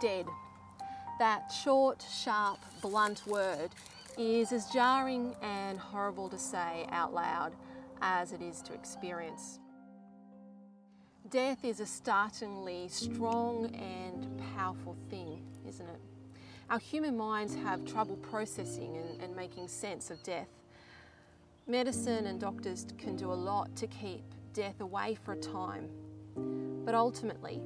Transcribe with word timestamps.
dead. 0.00 0.26
That 1.18 1.52
short, 1.52 2.04
sharp, 2.10 2.58
blunt 2.82 3.26
word 3.26 3.70
is 4.18 4.52
as 4.52 4.66
jarring 4.66 5.34
and 5.42 5.78
horrible 5.78 6.28
to 6.28 6.38
say 6.38 6.86
out 6.90 7.12
loud 7.12 7.52
as 8.00 8.32
it 8.32 8.42
is 8.42 8.62
to 8.62 8.72
experience. 8.72 9.58
Death 11.30 11.64
is 11.64 11.80
a 11.80 11.86
startlingly 11.86 12.88
strong 12.88 13.74
and 13.74 14.40
powerful 14.54 14.96
thing, 15.08 15.40
isn't 15.66 15.88
it? 15.88 16.00
Our 16.70 16.78
human 16.78 17.16
minds 17.16 17.54
have 17.54 17.84
trouble 17.84 18.16
processing 18.16 18.96
and, 18.96 19.20
and 19.20 19.34
making 19.34 19.68
sense 19.68 20.10
of 20.10 20.22
death. 20.22 20.48
Medicine 21.66 22.26
and 22.26 22.38
doctors 22.40 22.86
can 22.98 23.16
do 23.16 23.32
a 23.32 23.34
lot 23.34 23.74
to 23.76 23.86
keep 23.86 24.22
death 24.52 24.80
away 24.80 25.16
for 25.24 25.32
a 25.32 25.36
time, 25.36 25.88
but 26.84 26.94
ultimately, 26.94 27.60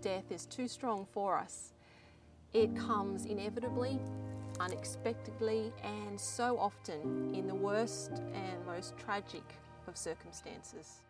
death 0.00 0.30
is 0.30 0.46
too 0.46 0.68
strong 0.68 1.06
for 1.12 1.36
us. 1.36 1.72
It 2.52 2.74
comes 2.76 3.26
inevitably, 3.26 3.98
unexpectedly, 4.60 5.72
and 5.82 6.18
so 6.18 6.58
often 6.58 7.34
in 7.34 7.46
the 7.46 7.54
worst 7.54 8.22
and 8.34 8.66
most 8.66 8.96
tragic 8.96 9.44
of 9.86 9.96
circumstances. 9.96 11.02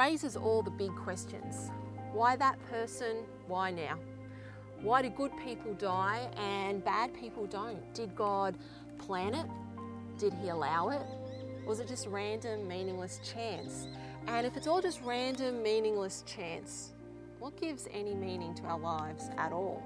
Raises 0.00 0.34
all 0.34 0.62
the 0.62 0.70
big 0.70 0.94
questions. 0.96 1.70
Why 2.14 2.34
that 2.36 2.58
person? 2.70 3.16
Why 3.48 3.70
now? 3.70 3.98
Why 4.80 5.02
do 5.02 5.10
good 5.10 5.32
people 5.44 5.74
die 5.74 6.26
and 6.38 6.82
bad 6.82 7.12
people 7.12 7.44
don't? 7.46 7.82
Did 7.92 8.16
God 8.16 8.56
plan 8.96 9.34
it? 9.34 9.46
Did 10.16 10.32
He 10.32 10.48
allow 10.48 10.88
it? 10.88 11.02
Was 11.66 11.80
it 11.80 11.88
just 11.88 12.06
random, 12.06 12.66
meaningless 12.66 13.20
chance? 13.22 13.88
And 14.26 14.46
if 14.46 14.56
it's 14.56 14.66
all 14.66 14.80
just 14.80 15.02
random, 15.02 15.62
meaningless 15.62 16.24
chance, 16.26 16.92
what 17.38 17.60
gives 17.60 17.86
any 17.92 18.14
meaning 18.14 18.54
to 18.54 18.62
our 18.62 18.78
lives 18.78 19.28
at 19.36 19.52
all? 19.52 19.82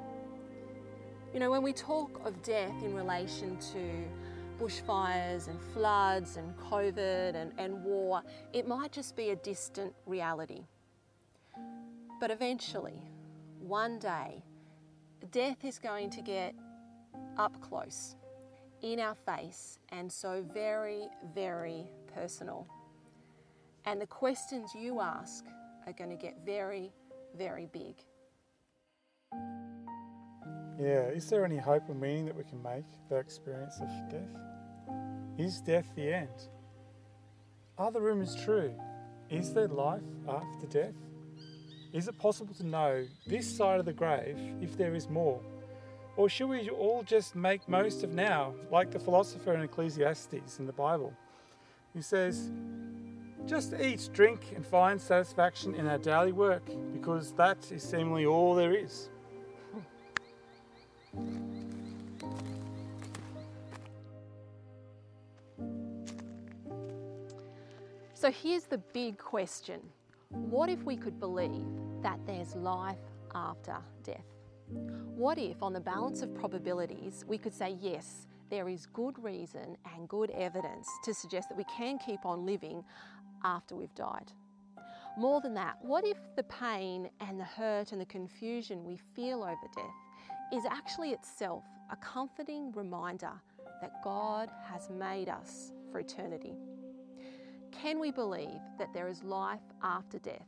You 1.33 1.41
know, 1.41 1.51
when 1.51 1.63
we 1.65 1.73
talk 1.73 2.25
of 2.25 2.41
death 2.45 2.85
in 2.85 2.95
relation 2.95 3.57
to 3.73 4.05
bushfires 4.59 5.49
and 5.49 5.61
floods 5.73 6.37
and 6.37 6.57
COVID 6.59 7.35
and, 7.35 7.53
and 7.59 7.83
war, 7.85 8.23
it 8.53 8.67
might 8.67 8.93
just 8.93 9.17
be 9.17 9.31
a 9.31 9.37
distant 9.37 9.93
reality. 10.07 10.67
But 12.21 12.31
eventually, 12.31 13.03
one 13.61 13.99
day, 13.99 14.43
death 15.31 15.65
is 15.65 15.79
going 15.79 16.11
to 16.11 16.23
get 16.23 16.55
up 17.37 17.61
close, 17.61 18.17
in 18.83 19.01
our 19.01 19.15
face, 19.15 19.79
and 19.91 20.11
so 20.11 20.45
very, 20.53 21.09
very 21.35 21.87
personal. 22.15 22.67
And 23.87 24.01
the 24.01 24.07
questions 24.07 24.71
you 24.75 25.01
ask 25.01 25.45
are 25.87 25.93
going 25.93 26.11
to 26.11 26.17
get 26.17 26.39
very, 26.45 26.93
very 27.37 27.67
big. 27.67 27.97
Yeah, 30.79 31.07
is 31.09 31.31
there 31.31 31.45
any 31.45 31.57
hope 31.57 31.89
or 31.89 31.95
meaning 31.95 32.27
that 32.27 32.37
we 32.37 32.43
can 32.45 32.61
make 32.63 32.85
our 33.11 33.21
experience 33.21 33.79
of 33.81 33.89
death? 34.11 34.41
Is 35.39 35.61
death 35.61 35.87
the 35.95 36.13
end? 36.13 36.49
Are 37.79 37.93
the 37.93 38.01
rumours 38.01 38.37
true? 38.45 38.75
Is 39.31 39.53
there 39.53 39.69
life 39.69 40.03
after 40.29 40.67
death? 40.67 40.95
Is 41.93 42.09
it 42.09 42.19
possible 42.19 42.55
to 42.55 42.67
know 42.67 43.07
this 43.27 43.49
side 43.57 43.79
of 43.79 43.87
the 43.87 43.93
grave 43.93 44.37
if 44.61 44.77
there 44.77 44.97
is 44.97 45.09
more? 45.09 45.41
Or 46.17 46.29
should 46.29 46.49
we 46.49 46.69
all 46.71 47.05
just 47.05 47.37
make 47.37 47.69
most 47.69 48.03
of 48.03 48.13
now, 48.13 48.55
like 48.71 48.91
the 48.91 48.99
philosopher 48.99 49.55
in 49.55 49.63
Ecclesiastes 49.63 50.59
in 50.59 50.67
the 50.67 50.73
Bible, 50.73 51.13
who 51.93 52.03
says, 52.03 52.51
just 53.47 53.75
eat, 53.75 54.09
drink, 54.13 54.53
and 54.57 54.67
find 54.67 55.01
satisfaction 55.01 55.75
in 55.75 55.87
our 55.87 55.99
daily 55.99 56.33
work, 56.33 56.65
because 56.93 57.33
that 57.33 57.71
is 57.71 57.83
seemingly 57.83 58.27
all 58.27 58.55
there 58.55 58.75
is. 58.75 59.09
So 68.25 68.31
here's 68.31 68.65
the 68.65 68.79
big 68.79 69.19
question 69.19 69.83
What 70.31 70.71
if 70.71 70.83
we 70.85 70.97
could 70.97 71.21
believe 71.21 71.67
that 72.03 72.19
there's 72.27 72.55
life 72.55 72.97
after 73.35 73.77
death? 74.03 74.25
What 75.15 75.37
if, 75.37 75.63
on 75.63 75.75
the 75.75 75.81
balance 75.81 76.23
of 76.23 76.35
probabilities, 76.35 77.27
we 77.29 77.37
could 77.37 77.53
say 77.53 77.77
yes, 77.83 78.27
there 78.49 78.71
is 78.71 78.87
good 78.87 79.23
reason 79.23 79.77
and 79.95 80.09
good 80.09 80.31
evidence 80.31 80.89
to 81.05 81.13
suggest 81.13 81.51
that 81.51 81.59
we 81.59 81.65
can 81.65 81.99
keep 81.99 82.25
on 82.25 82.47
living 82.47 82.83
after 83.43 83.77
we've 83.77 83.95
died? 83.95 84.33
More 85.19 85.43
than 85.43 85.53
that, 85.55 85.77
what 85.83 86.07
if 86.07 86.17
the 86.35 86.45
pain 86.45 87.11
and 87.21 87.39
the 87.39 87.45
hurt 87.45 87.93
and 87.93 88.01
the 88.01 88.07
confusion 88.07 88.87
we 88.87 88.97
feel 89.15 89.43
over 89.43 89.69
death 89.77 90.04
is 90.55 90.65
actually 90.67 91.11
itself 91.11 91.65
a 91.91 91.97
comforting 91.97 92.71
reminder 92.73 93.33
that 93.81 94.03
God 94.05 94.49
has 94.65 94.89
made 94.89 95.29
us 95.29 95.73
for 95.91 95.99
eternity? 95.99 96.55
Can 97.73 97.99
we 97.99 98.13
believe 98.13 98.61
that 98.79 98.93
there 98.95 99.09
is 99.09 99.25
life 99.25 99.61
after 99.83 100.19
death? 100.21 100.47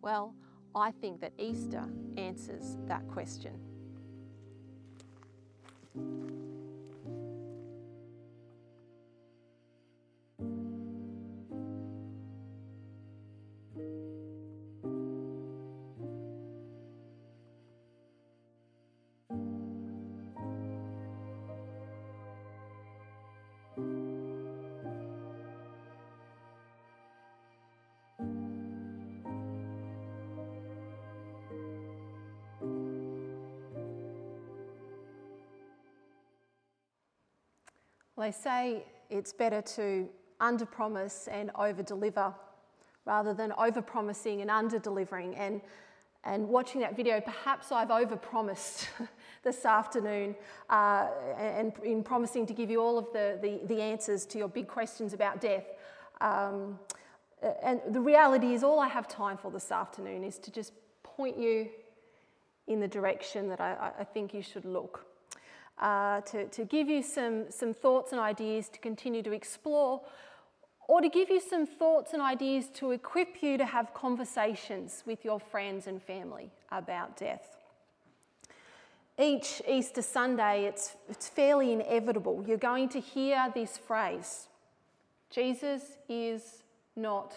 Well, 0.00 0.34
I 0.74 0.90
think 0.90 1.20
that 1.20 1.32
Easter 1.38 1.84
answers 2.16 2.78
that 2.86 3.06
question. 3.08 3.60
They 38.22 38.30
say 38.30 38.84
it's 39.10 39.32
better 39.32 39.60
to 39.60 40.08
under 40.40 40.64
promise 40.64 41.28
and 41.30 41.50
over 41.56 41.82
deliver 41.82 42.32
rather 43.04 43.34
than 43.34 43.52
over 43.58 43.82
promising 43.82 44.40
and 44.40 44.50
under 44.50 44.78
delivering. 44.78 45.34
And, 45.34 45.60
and 46.24 46.48
watching 46.48 46.80
that 46.82 46.96
video, 46.96 47.20
perhaps 47.20 47.72
I've 47.72 47.90
over 47.90 48.16
promised 48.16 48.88
this 49.42 49.64
afternoon 49.64 50.36
uh, 50.70 51.08
and 51.36 51.72
in 51.82 52.04
promising 52.04 52.46
to 52.46 52.54
give 52.54 52.70
you 52.70 52.80
all 52.80 52.96
of 52.96 53.06
the, 53.12 53.38
the, 53.42 53.60
the 53.66 53.80
answers 53.80 54.24
to 54.26 54.38
your 54.38 54.48
big 54.48 54.68
questions 54.68 55.12
about 55.12 55.40
death. 55.40 55.64
Um, 56.20 56.78
and 57.62 57.80
the 57.90 58.00
reality 58.00 58.54
is, 58.54 58.62
all 58.62 58.78
I 58.78 58.86
have 58.86 59.08
time 59.08 59.36
for 59.36 59.50
this 59.50 59.72
afternoon 59.72 60.22
is 60.22 60.38
to 60.38 60.52
just 60.52 60.72
point 61.02 61.36
you 61.36 61.68
in 62.68 62.78
the 62.78 62.86
direction 62.86 63.48
that 63.48 63.60
I, 63.60 63.90
I 63.98 64.04
think 64.04 64.32
you 64.32 64.42
should 64.42 64.64
look 64.64 65.04
uh, 65.78 66.20
to, 66.22 66.46
to 66.48 66.64
give 66.64 66.88
you 66.88 67.02
some, 67.02 67.50
some 67.50 67.74
thoughts 67.74 68.12
and 68.12 68.20
ideas 68.20 68.68
to 68.70 68.78
continue 68.78 69.22
to 69.22 69.32
explore, 69.32 70.00
or 70.88 71.00
to 71.00 71.08
give 71.08 71.30
you 71.30 71.40
some 71.40 71.66
thoughts 71.66 72.12
and 72.12 72.20
ideas 72.20 72.66
to 72.74 72.90
equip 72.90 73.42
you 73.42 73.56
to 73.56 73.64
have 73.64 73.94
conversations 73.94 75.02
with 75.06 75.24
your 75.24 75.40
friends 75.40 75.86
and 75.86 76.02
family 76.02 76.50
about 76.70 77.16
death. 77.16 77.56
Each 79.18 79.60
Easter 79.68 80.02
Sunday, 80.02 80.64
it's, 80.64 80.96
it's 81.08 81.28
fairly 81.28 81.72
inevitable. 81.72 82.44
You're 82.46 82.56
going 82.56 82.88
to 82.90 83.00
hear 83.00 83.50
this 83.54 83.78
phrase 83.78 84.48
Jesus 85.30 85.82
is 86.08 86.62
not 86.94 87.32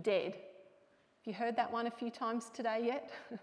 dead. 0.00 0.32
Have 0.34 1.26
you 1.26 1.34
heard 1.34 1.56
that 1.56 1.72
one 1.72 1.86
a 1.86 1.90
few 1.90 2.10
times 2.10 2.50
today 2.52 2.82
yet? 2.86 3.10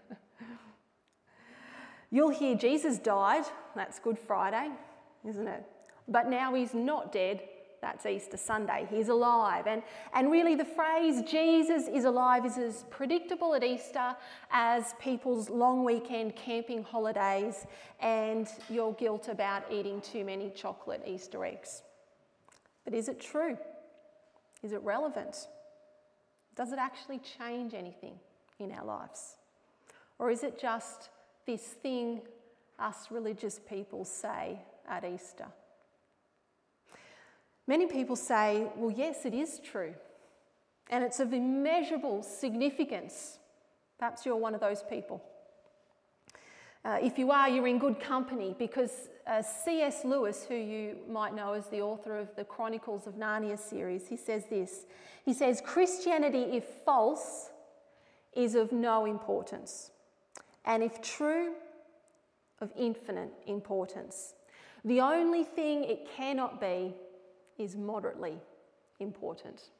You'll 2.12 2.28
hear 2.28 2.54
Jesus 2.54 2.98
died, 2.98 3.44
that's 3.74 3.98
Good 3.98 4.18
Friday, 4.18 4.68
isn't 5.26 5.48
it? 5.48 5.64
But 6.06 6.28
now 6.28 6.54
he's 6.54 6.74
not 6.74 7.10
dead, 7.10 7.42
that's 7.80 8.04
Easter 8.04 8.36
Sunday. 8.36 8.86
He's 8.90 9.08
alive. 9.08 9.66
And, 9.66 9.82
and 10.12 10.30
really, 10.30 10.54
the 10.54 10.64
phrase 10.64 11.22
Jesus 11.22 11.88
is 11.88 12.04
alive 12.04 12.44
is 12.44 12.58
as 12.58 12.84
predictable 12.90 13.54
at 13.54 13.64
Easter 13.64 14.14
as 14.50 14.94
people's 15.00 15.48
long 15.48 15.84
weekend 15.84 16.36
camping 16.36 16.82
holidays 16.82 17.66
and 17.98 18.46
your 18.68 18.92
guilt 18.94 19.28
about 19.28 19.64
eating 19.72 20.02
too 20.02 20.22
many 20.22 20.50
chocolate 20.50 21.02
Easter 21.06 21.44
eggs. 21.46 21.82
But 22.84 22.92
is 22.92 23.08
it 23.08 23.20
true? 23.20 23.56
Is 24.62 24.72
it 24.72 24.82
relevant? 24.82 25.48
Does 26.56 26.72
it 26.72 26.78
actually 26.78 27.20
change 27.38 27.72
anything 27.72 28.14
in 28.58 28.70
our 28.70 28.84
lives? 28.84 29.36
Or 30.18 30.30
is 30.30 30.44
it 30.44 30.60
just 30.60 31.08
this 31.46 31.62
thing 31.62 32.22
us 32.78 33.10
religious 33.10 33.60
people 33.68 34.04
say 34.04 34.58
at 34.88 35.04
Easter? 35.04 35.46
Many 37.66 37.86
people 37.86 38.16
say, 38.16 38.66
well, 38.76 38.90
yes, 38.90 39.24
it 39.24 39.34
is 39.34 39.60
true. 39.62 39.94
And 40.90 41.04
it's 41.04 41.20
of 41.20 41.32
immeasurable 41.32 42.22
significance. 42.22 43.38
Perhaps 43.98 44.26
you're 44.26 44.36
one 44.36 44.54
of 44.54 44.60
those 44.60 44.82
people. 44.82 45.22
Uh, 46.84 46.98
if 47.00 47.18
you 47.18 47.30
are, 47.30 47.48
you're 47.48 47.68
in 47.68 47.78
good 47.78 48.00
company 48.00 48.56
because 48.58 49.08
uh, 49.28 49.40
C.S. 49.40 50.04
Lewis, 50.04 50.44
who 50.48 50.56
you 50.56 50.96
might 51.08 51.32
know 51.32 51.52
as 51.52 51.68
the 51.68 51.80
author 51.80 52.18
of 52.18 52.34
the 52.34 52.44
Chronicles 52.44 53.06
of 53.06 53.14
Narnia 53.14 53.56
series, 53.56 54.08
he 54.08 54.16
says 54.16 54.46
this. 54.50 54.84
He 55.24 55.32
says, 55.32 55.62
Christianity, 55.64 56.56
if 56.56 56.64
false, 56.84 57.50
is 58.34 58.56
of 58.56 58.72
no 58.72 59.04
importance, 59.04 59.91
and 60.64 60.82
if 60.82 61.00
true, 61.00 61.54
of 62.60 62.72
infinite 62.76 63.32
importance. 63.46 64.34
The 64.84 65.00
only 65.00 65.44
thing 65.44 65.84
it 65.84 66.08
cannot 66.16 66.60
be 66.60 66.94
is 67.58 67.76
moderately 67.76 68.38
important. 69.00 69.70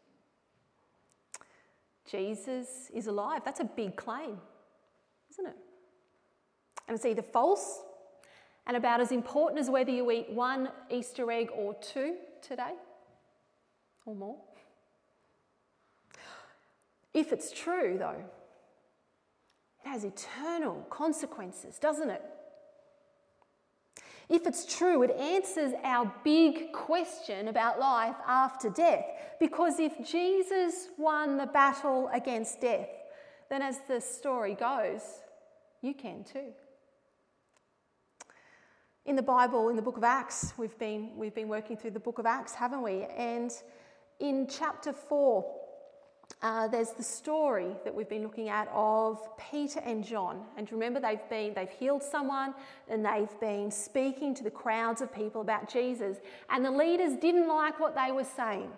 Jesus 2.10 2.90
is 2.92 3.06
alive. 3.06 3.42
That's 3.44 3.60
a 3.60 3.64
big 3.64 3.96
claim, 3.96 4.36
isn't 5.30 5.46
it? 5.46 5.56
And 6.88 6.96
it's 6.96 7.06
either 7.06 7.22
false 7.22 7.80
and 8.66 8.76
about 8.76 9.00
as 9.00 9.12
important 9.12 9.60
as 9.60 9.70
whether 9.70 9.90
you 9.90 10.10
eat 10.10 10.30
one 10.30 10.68
Easter 10.90 11.30
egg 11.30 11.50
or 11.54 11.74
two 11.74 12.16
today 12.40 12.74
or 14.04 14.14
more. 14.14 14.36
If 17.14 17.32
it's 17.32 17.52
true, 17.52 17.96
though, 17.98 18.24
it 19.84 19.88
has 19.88 20.04
eternal 20.04 20.86
consequences, 20.90 21.78
doesn't 21.78 22.10
it? 22.10 22.22
If 24.28 24.46
it's 24.46 24.64
true, 24.64 25.02
it 25.02 25.10
answers 25.10 25.74
our 25.84 26.12
big 26.24 26.72
question 26.72 27.48
about 27.48 27.78
life 27.78 28.16
after 28.26 28.70
death. 28.70 29.04
Because 29.38 29.78
if 29.78 29.92
Jesus 30.08 30.88
won 30.96 31.36
the 31.36 31.46
battle 31.46 32.08
against 32.12 32.60
death, 32.60 32.88
then 33.50 33.60
as 33.60 33.80
the 33.88 34.00
story 34.00 34.54
goes, 34.54 35.02
you 35.82 35.92
can 35.92 36.24
too. 36.24 36.52
In 39.04 39.16
the 39.16 39.22
Bible, 39.22 39.68
in 39.68 39.76
the 39.76 39.82
book 39.82 39.96
of 39.96 40.04
Acts, 40.04 40.54
we've 40.56 40.78
been, 40.78 41.10
we've 41.16 41.34
been 41.34 41.48
working 41.48 41.76
through 41.76 41.90
the 41.90 42.00
book 42.00 42.18
of 42.18 42.24
Acts, 42.24 42.54
haven't 42.54 42.82
we? 42.82 43.02
And 43.02 43.50
in 44.20 44.46
chapter 44.48 44.92
4, 44.92 45.44
uh, 46.42 46.66
there's 46.66 46.90
the 46.90 47.02
story 47.02 47.68
that 47.84 47.94
we've 47.94 48.08
been 48.08 48.22
looking 48.22 48.48
at 48.48 48.68
of 48.74 49.20
Peter 49.50 49.80
and 49.84 50.04
John. 50.04 50.42
And 50.56 50.70
remember, 50.72 50.98
they've 50.98 51.28
been 51.30 51.54
they've 51.54 51.70
healed 51.70 52.02
someone 52.02 52.54
and 52.88 53.04
they've 53.04 53.40
been 53.40 53.70
speaking 53.70 54.34
to 54.34 54.42
the 54.42 54.50
crowds 54.50 55.00
of 55.00 55.14
people 55.14 55.40
about 55.40 55.70
Jesus. 55.72 56.18
And 56.50 56.64
the 56.64 56.70
leaders 56.70 57.16
didn't 57.16 57.46
like 57.46 57.78
what 57.78 57.94
they 57.94 58.10
were 58.10 58.24
saying. 58.24 58.70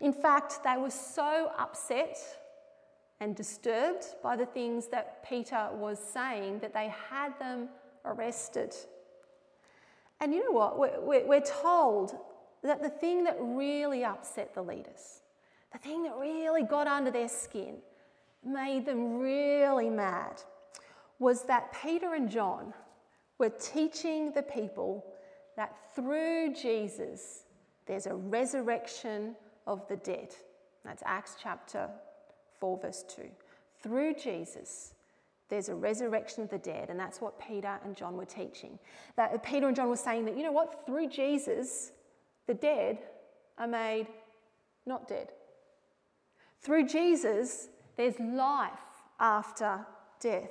In 0.00 0.12
fact, 0.12 0.62
they 0.64 0.76
were 0.76 0.90
so 0.90 1.50
upset 1.58 2.16
and 3.20 3.36
disturbed 3.36 4.06
by 4.22 4.36
the 4.36 4.46
things 4.46 4.86
that 4.88 5.28
Peter 5.28 5.68
was 5.74 5.98
saying 5.98 6.60
that 6.60 6.72
they 6.72 6.92
had 7.10 7.38
them 7.38 7.68
arrested. 8.04 8.74
And 10.20 10.32
you 10.32 10.44
know 10.44 10.52
what? 10.52 10.78
We're, 10.78 11.26
we're 11.26 11.40
told 11.40 12.16
that 12.62 12.82
the 12.82 12.88
thing 12.88 13.24
that 13.24 13.36
really 13.40 14.04
upset 14.04 14.54
the 14.54 14.62
leaders, 14.62 15.19
the 15.72 15.78
thing 15.78 16.02
that 16.04 16.16
really 16.16 16.62
got 16.62 16.86
under 16.86 17.10
their 17.10 17.28
skin, 17.28 17.76
made 18.44 18.86
them 18.86 19.18
really 19.18 19.90
mad, 19.90 20.42
was 21.18 21.44
that 21.44 21.74
Peter 21.82 22.14
and 22.14 22.30
John 22.30 22.72
were 23.38 23.50
teaching 23.50 24.32
the 24.32 24.42
people 24.42 25.04
that 25.56 25.76
through 25.94 26.54
Jesus 26.54 27.44
there's 27.86 28.06
a 28.06 28.14
resurrection 28.14 29.34
of 29.66 29.86
the 29.88 29.96
dead. 29.96 30.34
That's 30.84 31.02
Acts 31.04 31.36
chapter 31.42 31.88
4, 32.60 32.78
verse 32.78 33.04
2. 33.08 33.22
Through 33.82 34.14
Jesus, 34.14 34.94
there's 35.48 35.68
a 35.68 35.74
resurrection 35.74 36.44
of 36.44 36.50
the 36.50 36.58
dead, 36.58 36.90
and 36.90 36.98
that's 36.98 37.20
what 37.20 37.40
Peter 37.40 37.78
and 37.84 37.96
John 37.96 38.16
were 38.16 38.24
teaching. 38.24 38.78
That 39.16 39.42
Peter 39.42 39.66
and 39.66 39.74
John 39.74 39.88
were 39.88 39.96
saying 39.96 40.24
that, 40.26 40.36
you 40.36 40.44
know 40.44 40.52
what, 40.52 40.86
through 40.86 41.08
Jesus, 41.08 41.90
the 42.46 42.54
dead 42.54 42.98
are 43.58 43.66
made 43.66 44.06
not 44.86 45.08
dead. 45.08 45.32
Through 46.60 46.86
Jesus, 46.88 47.68
there's 47.96 48.18
life 48.20 48.72
after 49.18 49.86
death. 50.20 50.50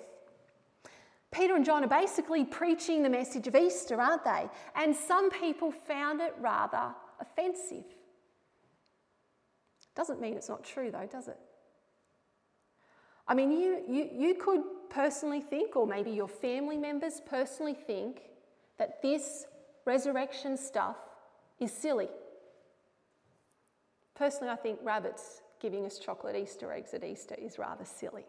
Peter 1.32 1.56
and 1.56 1.64
John 1.64 1.84
are 1.84 1.88
basically 1.88 2.44
preaching 2.44 3.04
the 3.04 3.10
message 3.10 3.48
of 3.48 3.56
Easter, 3.56 4.02
aren't 4.02 4.24
they? 4.24 4.50
And 4.76 4.96
some 4.96 5.30
people 5.30 5.72
found 5.72 6.22
it 6.22 6.34
rather 6.40 6.96
offensive. 7.20 7.86
Doesn't 9.96 10.20
mean 10.20 10.34
it's 10.34 10.50
not 10.50 10.64
true, 10.64 10.90
though, 10.90 11.08
does 11.12 11.28
it? 11.28 11.38
I 13.28 13.36
mean, 13.36 13.52
you, 13.52 13.84
you, 13.88 14.10
you 14.12 14.36
could 14.36 14.64
personally 14.90 15.42
think, 15.42 15.76
or 15.76 15.86
maybe 15.86 16.10
your 16.10 16.28
family 16.28 16.78
members 16.78 17.22
personally 17.28 17.76
think, 17.76 18.22
that 18.80 19.04
this 19.04 19.46
resurrection 19.86 20.58
stuff 20.58 20.98
is 21.60 21.72
silly. 21.72 22.10
Personally, 24.16 24.50
I 24.50 24.56
think 24.56 24.80
rabbits 24.82 25.42
giving 25.60 25.86
us 25.86 26.00
chocolate 26.00 26.36
Easter 26.36 26.72
eggs 26.72 26.94
at 26.94 27.04
Easter 27.04 27.36
is 27.36 27.60
rather 27.60 27.86
silly. 27.86 28.26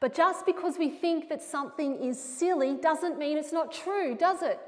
But 0.00 0.14
just 0.14 0.44
because 0.44 0.76
we 0.78 0.90
think 0.90 1.28
that 1.28 1.42
something 1.42 1.96
is 1.96 2.20
silly 2.20 2.74
doesn't 2.74 3.18
mean 3.18 3.38
it's 3.38 3.52
not 3.52 3.72
true, 3.72 4.14
does 4.14 4.42
it? 4.42 4.60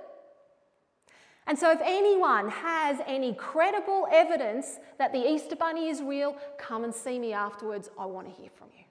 And 1.49 1.59
so, 1.59 1.71
if 1.71 1.81
anyone 1.85 2.49
has 2.49 2.99
any 3.06 3.33
credible 3.35 4.09
evidence 4.11 4.79
that 4.99 5.12
the 5.12 5.19
Easter 5.19 5.55
Bunny 5.55 5.88
is 5.88 6.03
real, 6.03 6.37
come 6.59 6.83
and 6.83 6.93
see 6.93 7.19
me 7.19 7.33
afterwards. 7.33 7.88
I 7.99 8.06
want 8.06 8.27
to 8.29 8.33
hear 8.41 8.50
from 8.56 8.69
you. 8.77 8.85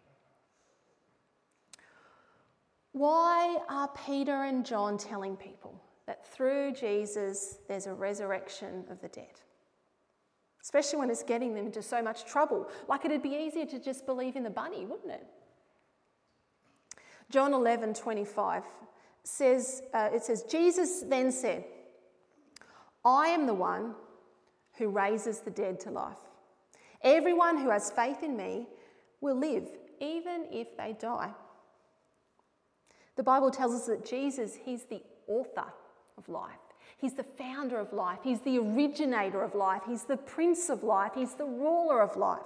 Why 2.94 3.58
are 3.68 3.90
Peter 4.06 4.44
and 4.44 4.66
John 4.66 4.98
telling 4.98 5.36
people 5.36 5.82
that 6.06 6.26
through 6.26 6.74
Jesus 6.74 7.58
there's 7.68 7.88
a 7.88 7.94
resurrection 7.94 8.86
of 8.90 9.02
the 9.02 9.10
dead? 9.10 9.42
Especially 10.66 10.98
when 10.98 11.12
it's 11.12 11.22
getting 11.22 11.54
them 11.54 11.68
into 11.68 11.84
so 11.84 12.02
much 12.02 12.26
trouble. 12.26 12.68
Like 12.88 13.06
it'd 13.06 13.22
be 13.22 13.36
easier 13.36 13.68
to 13.68 13.80
just 13.80 14.08
believe 14.08 14.36
in 14.36 14.42
the 14.42 14.50
bunny, 14.50 14.84
wouldn't 14.84 15.12
it? 15.12 15.24
John 17.30 17.54
11 17.54 17.94
25 17.94 18.64
says, 19.22 19.84
uh, 19.94 20.10
it 20.12 20.24
says, 20.24 20.42
Jesus 20.42 21.04
then 21.08 21.32
said, 21.32 21.66
I 23.06 23.28
am 23.28 23.46
the 23.46 23.54
one 23.54 23.94
who 24.80 24.90
raises 24.90 25.42
the 25.42 25.52
dead 25.52 25.80
to 25.82 25.92
life. 25.92 26.18
Everyone 27.04 27.60
who 27.60 27.70
has 27.70 27.92
faith 27.92 28.24
in 28.24 28.36
me 28.36 28.66
will 29.22 29.38
live, 29.38 29.70
even 30.00 30.48
if 30.52 30.76
they 30.78 30.96
die. 31.00 31.30
The 33.18 33.24
Bible 33.24 33.52
tells 33.52 33.76
us 33.76 33.86
that 33.86 34.04
Jesus, 34.04 34.58
He's 34.66 34.86
the 34.86 35.04
author 35.28 35.72
of 36.18 36.28
life. 36.28 36.58
He's 36.98 37.14
the 37.14 37.24
founder 37.24 37.80
of 37.80 37.94
life. 37.94 38.20
He's 38.24 38.42
the 38.42 38.60
originator 38.60 39.44
of 39.44 39.56
life. 39.56 39.82
He's 39.88 40.04
the 40.04 40.18
prince 40.18 40.70
of 40.70 40.84
life. 40.84 41.12
He's 41.16 41.36
the 41.36 41.46
ruler 41.46 42.02
of 42.02 42.16
life. 42.16 42.42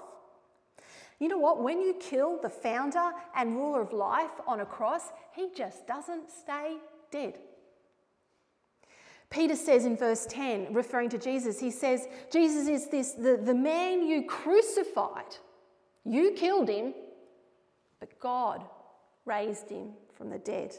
You 1.20 1.28
know 1.28 1.38
what? 1.38 1.62
When 1.62 1.82
you 1.82 1.96
kill 2.00 2.40
the 2.42 2.50
founder 2.50 3.12
and 3.36 3.56
ruler 3.56 3.82
of 3.82 3.94
life 3.94 4.32
on 4.48 4.62
a 4.62 4.66
cross, 4.66 5.12
he 5.34 5.50
just 5.56 5.86
doesn't 5.86 6.30
stay 6.30 6.78
dead. 7.12 7.38
Peter 9.30 9.56
says 9.56 9.86
in 9.86 9.96
verse 9.96 10.26
10, 10.26 10.74
referring 10.74 11.10
to 11.10 11.18
Jesus, 11.18 11.60
he 11.60 11.70
says, 11.70 12.08
Jesus 12.32 12.68
is 12.68 12.88
this, 12.88 13.12
the, 13.12 13.38
the 13.38 13.54
man 13.54 14.08
you 14.08 14.26
crucified. 14.26 15.38
You 16.04 16.32
killed 16.32 16.70
him, 16.70 16.96
but 18.00 18.20
God 18.20 18.64
raised 19.26 19.70
him 19.70 19.92
from 20.18 20.30
the 20.32 20.40
dead. 20.40 20.76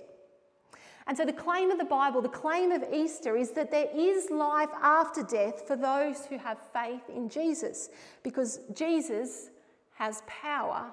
And 1.07 1.17
so, 1.17 1.25
the 1.25 1.33
claim 1.33 1.71
of 1.71 1.79
the 1.79 1.85
Bible, 1.85 2.21
the 2.23 2.29
claim 2.29 2.71
of 2.73 2.85
Easter, 2.93 3.37
is 3.37 3.51
that 3.53 3.71
there 3.71 3.89
is 3.95 4.31
life 4.31 4.69
after 4.83 5.23
death 5.23 5.67
for 5.67 5.77
those 5.77 6.27
who 6.27 6.39
have 6.39 6.59
faith 6.73 7.09
in 7.09 7.29
Jesus, 7.29 7.89
because 8.23 8.61
Jesus 8.75 9.51
has 9.95 10.23
power 10.27 10.91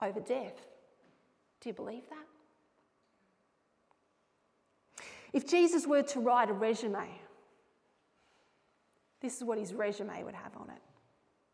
over 0.00 0.20
death. 0.20 0.66
Do 1.60 1.68
you 1.68 1.74
believe 1.74 2.02
that? 2.10 2.26
If 5.32 5.46
Jesus 5.46 5.86
were 5.86 6.02
to 6.02 6.20
write 6.20 6.50
a 6.50 6.52
resume, 6.52 7.08
this 9.20 9.36
is 9.36 9.44
what 9.44 9.58
his 9.58 9.72
resume 9.72 10.22
would 10.24 10.34
have 10.34 10.56
on 10.56 10.68
it 10.68 10.82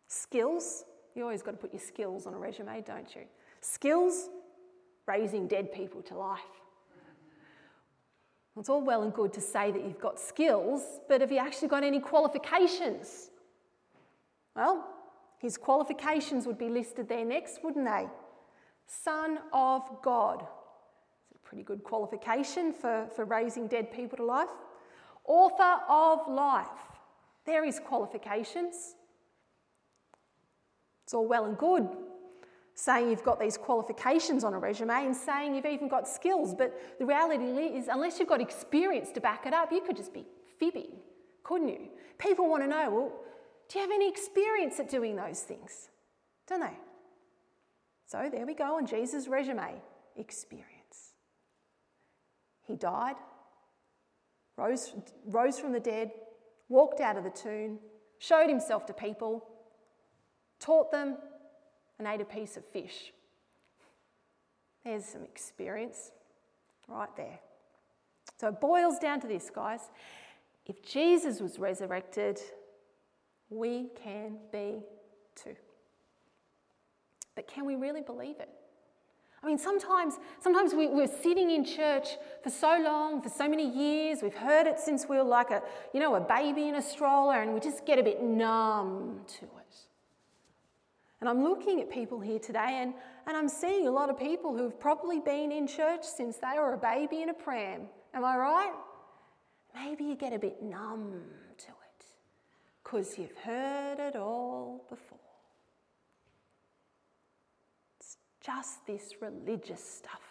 skills. 0.09 0.85
You 1.15 1.23
always 1.23 1.43
got 1.43 1.53
to 1.53 1.57
put 1.59 1.73
your 1.73 1.83
skills 1.83 2.27
on 2.27 2.35
a 2.35 2.39
resume, 2.39 2.83
don't 2.83 3.15
you? 3.15 3.23
Skills, 3.61 4.29
raising 5.07 5.47
dead 5.47 5.73
people 5.73 6.03
to 6.03 6.17
life. 6.17 6.41
It's 8.59 8.69
all 8.69 8.81
well 8.81 9.03
and 9.03 9.13
good 9.13 9.33
to 9.35 9.41
say 9.41 9.71
that 9.71 9.85
you've 9.85 10.01
got 10.01 10.19
skills, 10.19 10.83
but 11.09 11.21
have 11.21 11.31
you 11.31 11.39
actually 11.39 11.69
got 11.69 11.85
any 11.85 12.01
qualifications? 12.01 13.31
Well, 14.57 14.85
his 15.39 15.57
qualifications 15.57 16.47
would 16.47 16.59
be 16.59 16.69
listed 16.69 17.09
there 17.09 17.25
next, 17.25 17.63
wouldn't 17.63 17.85
they? 17.85 18.07
Son 18.87 19.39
of 19.53 19.83
God. 20.03 20.45
It's 21.31 21.37
a 21.37 21.49
pretty 21.49 21.63
good 21.63 21.85
qualification 21.85 22.73
for, 22.73 23.07
for 23.15 23.25
raising 23.25 23.69
dead 23.69 23.93
people 23.93 24.17
to 24.17 24.25
life. 24.25 24.49
Author 25.25 25.83
of 25.89 26.27
life. 26.29 26.67
There 27.47 27.65
is 27.65 27.79
qualifications. 27.79 28.95
It's 31.05 31.15
all 31.15 31.29
well 31.29 31.45
and 31.45 31.57
good 31.57 31.89
saying 32.79 33.11
you've 33.11 33.25
got 33.25 33.41
these 33.41 33.57
qualifications 33.57 34.45
on 34.45 34.55
a 34.55 34.59
resume 34.59 35.05
and 35.05 35.17
saying 35.17 35.53
you've 35.53 35.67
even 35.67 35.89
got 35.89 36.07
skills, 36.07 36.55
but 36.55 36.73
the 37.01 37.05
reality 37.05 37.45
is, 37.45 37.89
unless 37.89 38.21
you've 38.21 38.29
got 38.29 38.41
experience 38.41 39.11
to 39.11 39.21
back 39.21 39.47
it 39.47 39.53
up, 39.53 39.73
you 39.73 39.81
could 39.81 39.97
just 39.97 40.15
be 40.15 40.25
fibbing, 40.61 40.93
couldn't 41.43 41.67
you? 41.67 41.89
People 42.19 42.49
want 42.49 42.63
to 42.63 42.69
know, 42.69 42.89
well, 42.89 43.13
do 43.69 43.81
you 43.81 43.85
have 43.85 43.91
any 43.91 44.09
experience 44.09 44.79
at 44.79 44.89
doing 44.89 45.17
those 45.17 45.41
things? 45.41 45.89
Don't 46.47 46.61
they? 46.61 46.79
So 48.07 48.29
there 48.31 48.47
we 48.47 48.55
go 48.55 48.77
on 48.77 48.87
Jesus' 48.87 49.27
resume 49.27 49.83
experience. 50.17 51.15
He 52.63 52.77
died, 52.77 53.17
rose, 54.57 54.93
rose 55.27 55.59
from 55.59 55.73
the 55.73 55.81
dead, 55.81 56.13
walked 56.69 57.01
out 57.01 57.17
of 57.17 57.25
the 57.25 57.31
tomb, 57.31 57.81
showed 58.21 58.49
himself 58.49 58.87
to 58.87 58.93
people, 58.93 59.45
taught 60.61 60.93
them, 60.93 61.17
and 61.99 62.07
ate 62.07 62.21
a 62.21 62.25
piece 62.25 62.57
of 62.57 62.65
fish. 62.67 63.13
There's 64.85 65.05
some 65.05 65.25
experience 65.25 66.13
right 66.87 67.15
there. 67.17 67.41
So 68.41 68.49
it 68.49 68.61
boils 68.61 68.99
down 68.99 69.21
to 69.21 69.27
this, 69.27 69.51
guys. 69.51 69.91
If 70.67 70.83
Jesus 70.85 71.41
was 71.41 71.59
resurrected, 71.59 72.39
we 73.51 73.89
can 74.03 74.37
be 74.53 74.81
too. 75.35 75.57
But 77.35 77.49
can 77.49 77.65
we 77.65 77.75
really 77.75 78.03
believe 78.03 78.39
it? 78.39 78.49
I 79.43 79.47
mean, 79.47 79.59
sometimes, 79.59 80.15
sometimes 80.41 80.75
we, 80.75 80.89
we're 80.89 81.07
sitting 81.07 81.51
in 81.51 81.65
church 81.65 82.09
for 82.43 82.51
so 82.51 82.81
long, 82.83 83.23
for 83.23 83.29
so 83.29 83.49
many 83.49 83.69
years. 83.69 84.19
We've 84.21 84.35
heard 84.35 84.67
it 84.67 84.81
since 84.81 85.09
we 85.09 85.17
were 85.17 85.23
like 85.23 85.51
a, 85.51 85.63
you 85.95 86.01
know, 86.01 86.17
a 86.17 86.21
baby 86.21 86.69
in 86.69 86.75
a 86.75 86.83
stroller, 86.83 87.41
and 87.41 87.55
we 87.55 87.61
just 87.61 87.87
get 87.87 88.01
a 88.01 88.03
bit 88.03 88.23
numb 88.23 89.21
to 89.39 89.45
it. 89.45 89.88
And 91.21 91.29
I'm 91.29 91.43
looking 91.43 91.81
at 91.81 91.91
people 91.91 92.21
here 92.21 92.39
today, 92.39 92.79
and, 92.81 92.95
and 93.27 93.37
I'm 93.37 93.49
seeing 93.49 93.89
a 93.89 93.91
lot 93.91 94.09
of 94.09 94.19
people 94.19 94.57
who've 94.57 94.79
probably 94.79 95.19
been 95.19 95.51
in 95.51 95.67
church 95.67 96.05
since 96.05 96.37
they 96.37 96.59
were 96.59 96.75
a 96.75 96.79
baby 96.79 97.23
in 97.23 97.29
a 97.31 97.35
pram. 97.35 97.83
Am 98.15 98.25
I 98.25 98.37
right? 98.37 98.75
Maybe 99.75 100.05
you 100.05 100.15
get 100.15 100.33
a 100.33 100.39
bit 100.39 100.63
numb 100.63 101.23
to 101.59 101.69
it 101.69 102.05
because 102.83 103.19
you've 103.19 103.37
heard 103.39 103.99
it 103.99 104.17
all 104.17 104.85
before. 104.89 105.19
It's 107.99 108.17
just 108.41 108.87
this 108.87 109.15
religious 109.21 109.85
stuff. 109.85 110.28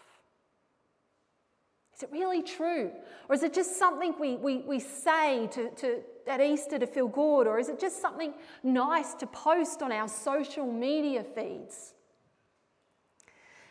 Is 1.98 2.04
it 2.04 2.10
really 2.12 2.42
true? 2.42 2.92
Or 3.28 3.34
is 3.34 3.42
it 3.42 3.52
just 3.52 3.76
something 3.76 4.14
we, 4.20 4.36
we, 4.36 4.58
we 4.58 4.78
say 4.78 5.48
to, 5.48 5.68
to, 5.70 6.00
at 6.28 6.40
Easter 6.40 6.78
to 6.78 6.86
feel 6.86 7.08
good? 7.08 7.48
Or 7.48 7.58
is 7.58 7.68
it 7.68 7.80
just 7.80 8.00
something 8.00 8.34
nice 8.62 9.14
to 9.14 9.26
post 9.26 9.82
on 9.82 9.90
our 9.90 10.06
social 10.06 10.64
media 10.64 11.24
feeds? 11.24 11.94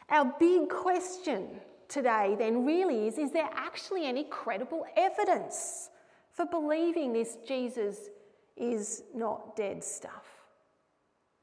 Our 0.09 0.33
big 0.37 0.67
question 0.67 1.61
today 1.87 2.35
then 2.37 2.65
really 2.65 3.07
is 3.07 3.17
is 3.17 3.31
there 3.31 3.49
actually 3.53 4.05
any 4.05 4.25
credible 4.25 4.85
evidence 4.97 5.89
for 6.33 6.45
believing 6.45 7.13
this 7.13 7.37
Jesus 7.47 8.09
is 8.57 9.03
not 9.15 9.55
dead 9.55 9.81
stuff? 9.85 10.25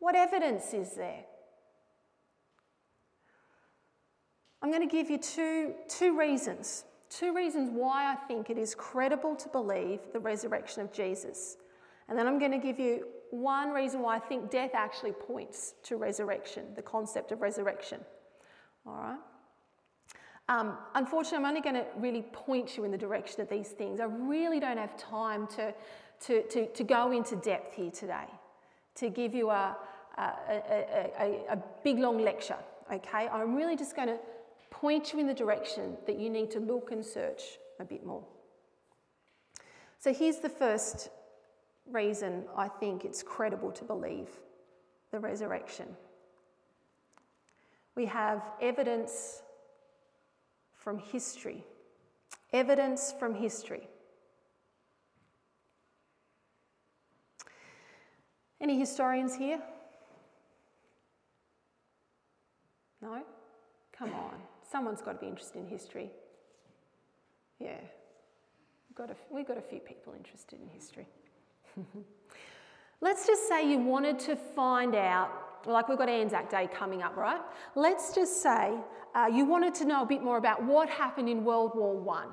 What 0.00 0.16
evidence 0.16 0.74
is 0.74 0.94
there? 0.96 1.24
I'm 4.64 4.71
going 4.71 4.88
to 4.88 4.90
give 4.90 5.11
you 5.11 5.18
two, 5.18 5.75
two 5.88 6.18
reasons. 6.18 6.85
Two 7.11 7.35
reasons 7.35 7.68
why 7.71 8.11
I 8.11 8.14
think 8.14 8.49
it 8.49 8.56
is 8.56 8.75
credible 8.75 9.37
to 9.37 9.49
believe 9.50 10.00
the 10.14 10.18
resurrection 10.18 10.80
of 10.80 10.90
Jesus. 10.90 11.59
And 12.09 12.18
then 12.18 12.26
I'm 12.26 12.38
going 12.38 12.50
to 12.50 12.59
give 12.59 12.78
you 12.78 13.06
one 13.30 13.73
reason 13.73 14.00
why 14.00 14.16
I 14.16 14.21
think 14.21 14.50
death 14.50 14.71
actually 14.73 15.12
points 15.12 15.75
to 15.83 15.99
resurrection, 15.99 16.64
the 16.76 16.80
concept 16.80 17.30
of 17.30 17.42
resurrection. 17.42 18.00
All 18.87 18.94
right? 18.94 19.18
Um, 20.49 20.78
unfortunately, 20.94 21.44
I'm 21.44 21.44
only 21.44 21.61
going 21.61 21.75
to 21.75 21.85
really 21.99 22.23
point 22.33 22.78
you 22.78 22.85
in 22.85 22.90
the 22.90 22.97
direction 22.97 23.42
of 23.42 23.50
these 23.50 23.68
things. 23.68 24.00
I 24.00 24.04
really 24.06 24.61
don't 24.61 24.78
have 24.78 24.97
time 24.97 25.47
to, 25.59 25.75
to, 26.21 26.42
to, 26.42 26.66
to 26.68 26.85
go 26.85 27.12
into 27.12 27.37
depth 27.37 27.75
here 27.75 27.90
today, 27.90 28.28
to 28.94 29.11
give 29.11 29.35
you 29.35 29.50
a, 29.50 29.76
a, 30.16 30.23
a, 30.23 31.11
a, 31.21 31.52
a 31.52 31.59
big 31.83 31.99
long 31.99 32.25
lecture, 32.25 32.56
okay? 32.90 33.28
I'm 33.28 33.54
really 33.54 33.76
just 33.76 33.94
going 33.94 34.09
to 34.09 34.16
point 34.74 35.12
you 35.12 35.20
in 35.20 35.26
the 35.26 35.34
direction 35.34 35.96
that 36.06 36.18
you 36.18 36.28
need 36.28 36.50
to 36.50 36.58
look 36.58 36.90
and 36.90 37.04
search 37.04 37.42
a 37.78 37.84
bit 37.84 38.04
more. 38.04 38.24
So 40.00 40.12
here's 40.12 40.38
the 40.38 40.48
first 40.48 41.10
reason 41.90 42.44
I 42.56 42.66
think 42.68 43.04
it's 43.04 43.22
credible 43.22 43.70
to 43.72 43.84
believe 43.84 44.28
the 45.12 45.20
resurrection. 45.20 45.86
We 47.94 48.06
have 48.06 48.42
evidence 48.60 49.42
from 50.74 50.98
history. 50.98 51.64
Evidence 52.52 53.14
from 53.18 53.34
history. 53.34 53.88
Any 58.60 58.78
historians 58.78 59.36
here? 59.36 59.60
No? 63.00 63.22
Come 63.96 64.12
on. 64.12 64.53
Someone's 64.74 65.02
got 65.02 65.12
to 65.12 65.18
be 65.18 65.28
interested 65.28 65.60
in 65.60 65.68
history. 65.68 66.10
Yeah, 67.60 67.76
we've 68.88 68.96
got 68.96 69.08
a, 69.08 69.14
we've 69.30 69.46
got 69.46 69.56
a 69.56 69.62
few 69.62 69.78
people 69.78 70.14
interested 70.16 70.58
in 70.60 70.68
history. 70.68 71.06
Let's 73.00 73.24
just 73.24 73.48
say 73.48 73.70
you 73.70 73.78
wanted 73.78 74.18
to 74.18 74.34
find 74.34 74.96
out, 74.96 75.30
like 75.64 75.88
we've 75.88 75.96
got 75.96 76.08
Anzac 76.08 76.50
Day 76.50 76.68
coming 76.74 77.04
up, 77.04 77.16
right? 77.16 77.40
Let's 77.76 78.16
just 78.16 78.42
say 78.42 78.74
uh, 79.14 79.28
you 79.32 79.44
wanted 79.44 79.76
to 79.76 79.84
know 79.84 80.02
a 80.02 80.06
bit 80.06 80.24
more 80.24 80.38
about 80.38 80.64
what 80.64 80.88
happened 80.88 81.28
in 81.28 81.44
World 81.44 81.70
War 81.76 81.96
One, 81.96 82.30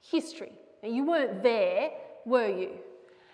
history. 0.00 0.52
You 0.82 1.04
weren't 1.04 1.42
there, 1.42 1.90
were 2.24 2.48
you? 2.48 2.70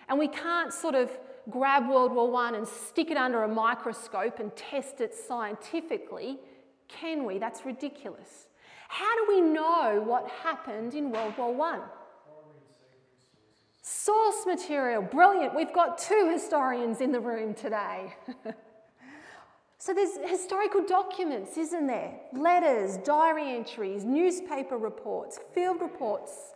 And 0.09 0.19
we 0.19 0.27
can't 0.27 0.73
sort 0.73 0.95
of 0.95 1.09
grab 1.49 1.87
World 1.87 2.11
War 2.11 2.29
One 2.29 2.55
and 2.55 2.67
stick 2.67 3.11
it 3.11 3.17
under 3.17 3.43
a 3.43 3.47
microscope 3.47 4.39
and 4.39 4.53
test 4.57 4.99
it 4.99 5.13
scientifically 5.15 6.37
can 6.99 7.25
we? 7.25 7.37
That's 7.37 7.65
ridiculous. 7.65 8.47
How 8.87 9.15
do 9.15 9.25
we 9.29 9.41
know 9.41 10.03
what 10.05 10.29
happened 10.43 10.93
in 10.93 11.11
World 11.11 11.37
War 11.37 11.53
One? 11.53 11.81
Source 13.81 14.45
material, 14.45 15.01
brilliant. 15.01 15.55
We've 15.55 15.73
got 15.73 15.97
two 15.97 16.29
historians 16.31 17.01
in 17.01 17.11
the 17.11 17.19
room 17.19 17.53
today. 17.53 18.13
so 19.77 19.93
there's 19.93 20.17
historical 20.29 20.85
documents, 20.85 21.57
isn't 21.57 21.87
there? 21.87 22.13
Letters, 22.33 22.97
diary 22.97 23.55
entries, 23.55 24.03
newspaper 24.03 24.77
reports, 24.77 25.39
field 25.55 25.81
reports, 25.81 26.53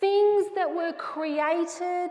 things 0.00 0.46
that 0.54 0.68
were 0.68 0.92
created 0.92 2.10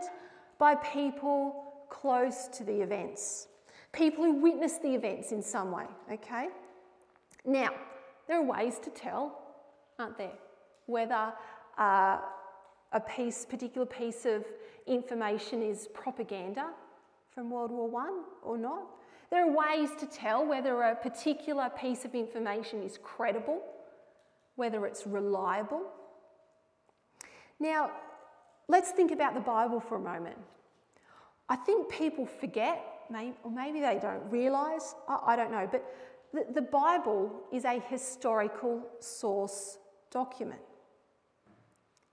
by 0.58 0.74
people 0.76 1.64
close 1.88 2.48
to 2.48 2.64
the 2.64 2.80
events, 2.80 3.46
people 3.92 4.24
who 4.24 4.40
witnessed 4.40 4.82
the 4.82 4.94
events 4.94 5.32
in 5.32 5.42
some 5.42 5.70
way, 5.70 5.84
okay? 6.12 6.48
Now, 7.46 7.70
there 8.26 8.38
are 8.38 8.44
ways 8.44 8.78
to 8.80 8.90
tell, 8.90 9.38
aren't 9.98 10.18
there, 10.18 10.32
whether 10.86 11.32
uh, 11.78 12.18
a 12.92 13.00
piece, 13.00 13.44
particular 13.44 13.86
piece 13.86 14.26
of 14.26 14.44
information 14.86 15.62
is 15.62 15.88
propaganda 15.94 16.70
from 17.32 17.50
World 17.50 17.70
War 17.70 17.88
One 17.88 18.24
or 18.42 18.58
not. 18.58 18.82
There 19.30 19.44
are 19.44 19.50
ways 19.50 19.90
to 20.00 20.06
tell 20.06 20.44
whether 20.46 20.82
a 20.82 20.96
particular 20.96 21.70
piece 21.70 22.04
of 22.04 22.14
information 22.14 22.82
is 22.82 22.98
credible, 23.02 23.62
whether 24.56 24.86
it's 24.86 25.06
reliable. 25.06 25.82
Now, 27.60 27.90
let's 28.68 28.90
think 28.90 29.10
about 29.12 29.34
the 29.34 29.40
Bible 29.40 29.80
for 29.80 29.96
a 29.96 30.00
moment. 30.00 30.36
I 31.48 31.56
think 31.56 31.88
people 31.88 32.26
forget, 32.26 32.84
or 33.44 33.50
maybe 33.50 33.80
they 33.80 33.98
don't 34.00 34.30
realise, 34.30 34.94
I 35.08 35.36
don't 35.36 35.52
know, 35.52 35.68
but 35.70 35.84
the, 36.32 36.46
the 36.52 36.62
Bible 36.62 37.42
is 37.52 37.64
a 37.64 37.80
historical 37.80 38.82
source 39.00 39.78
document. 40.10 40.60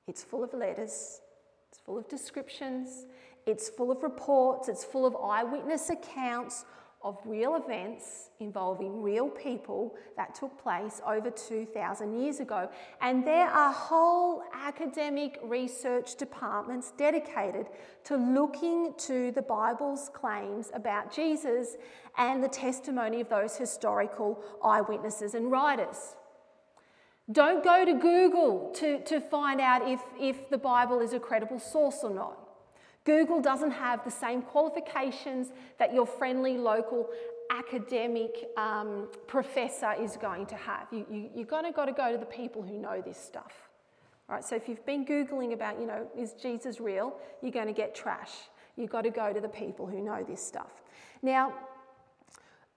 It's 0.08 0.24
full 0.24 0.43
of 0.43 0.53
letters, 0.53 1.22
it's 1.70 1.79
full 1.86 1.98
of 1.98 2.08
descriptions, 2.08 3.05
it's 3.46 3.70
full 3.70 3.91
of 3.91 4.03
reports, 4.03 4.70
it's 4.70 4.84
full 4.84 5.05
of 5.05 5.15
eyewitness 5.15 5.89
accounts, 5.89 6.65
of 7.03 7.17
real 7.25 7.55
events 7.55 8.29
involving 8.39 9.01
real 9.01 9.27
people 9.27 9.93
that 10.15 10.33
took 10.33 10.57
place 10.62 11.01
over 11.05 11.29
2,000 11.29 12.22
years 12.22 12.39
ago. 12.39 12.69
And 13.01 13.27
there 13.27 13.48
are 13.48 13.74
whole 13.74 14.43
academic 14.53 15.39
research 15.43 16.15
departments 16.15 16.93
dedicated 16.98 17.67
to 18.05 18.15
looking 18.15 18.93
to 19.00 19.31
the 19.31 19.41
Bible's 19.41 20.10
claims 20.13 20.72
about 20.74 21.13
Jesus 21.13 21.75
and 22.17 22.43
the 22.43 22.48
testimony 22.48 23.22
of 23.22 23.29
those 23.29 23.57
historical 23.57 24.41
eyewitnesses 24.63 25.33
and 25.33 25.51
writers. 25.51 26.15
Don't 27.31 27.63
go 27.63 27.86
to 27.86 27.93
Google 27.93 28.72
to, 28.75 29.01
to 29.03 29.22
find 29.22 29.62
out 29.62 29.89
if, 29.89 30.01
if 30.19 30.50
the 30.50 30.57
Bible 30.57 31.00
is 31.00 31.13
a 31.13 31.19
credible 31.19 31.60
source 31.60 32.00
or 32.03 32.13
not. 32.13 32.42
Google 33.05 33.41
doesn't 33.41 33.72
have 33.72 34.03
the 34.03 34.12
same 34.12 34.41
qualifications 34.41 35.51
that 35.77 35.93
your 35.93 36.05
friendly 36.05 36.57
local 36.57 37.10
academic 37.51 38.50
um, 38.57 39.10
professor 39.27 39.93
is 40.00 40.17
going 40.17 40.45
to 40.48 40.55
have. 40.55 40.88
You, 40.91 41.05
you, 41.12 41.29
you're 41.36 41.45
going 41.45 41.65
to 41.65 41.72
got 41.72 41.86
to 41.86 41.91
go 41.91 42.12
to 42.12 42.17
the 42.17 42.25
people 42.25 42.62
who 42.62 42.77
know 42.77 43.01
this 43.05 43.17
stuff. 43.17 43.53
All 44.29 44.36
right, 44.36 44.43
so 44.43 44.55
if 44.55 44.69
you've 44.69 44.86
been 44.86 45.05
Googling 45.05 45.53
about, 45.53 45.79
you 45.79 45.86
know, 45.86 46.07
is 46.17 46.33
Jesus 46.33 46.79
real, 46.79 47.13
you're 47.41 47.51
going 47.51 47.67
to 47.67 47.74
get 47.74 47.93
trash. 47.93 48.31
You've 48.77 48.89
got 48.89 49.01
to 49.01 49.10
go 49.10 49.33
to 49.33 49.41
the 49.41 49.50
people 49.50 49.86
who 49.86 50.01
know 50.01 50.24
this 50.24 50.41
stuff. 50.41 50.81
Now, 51.22 51.53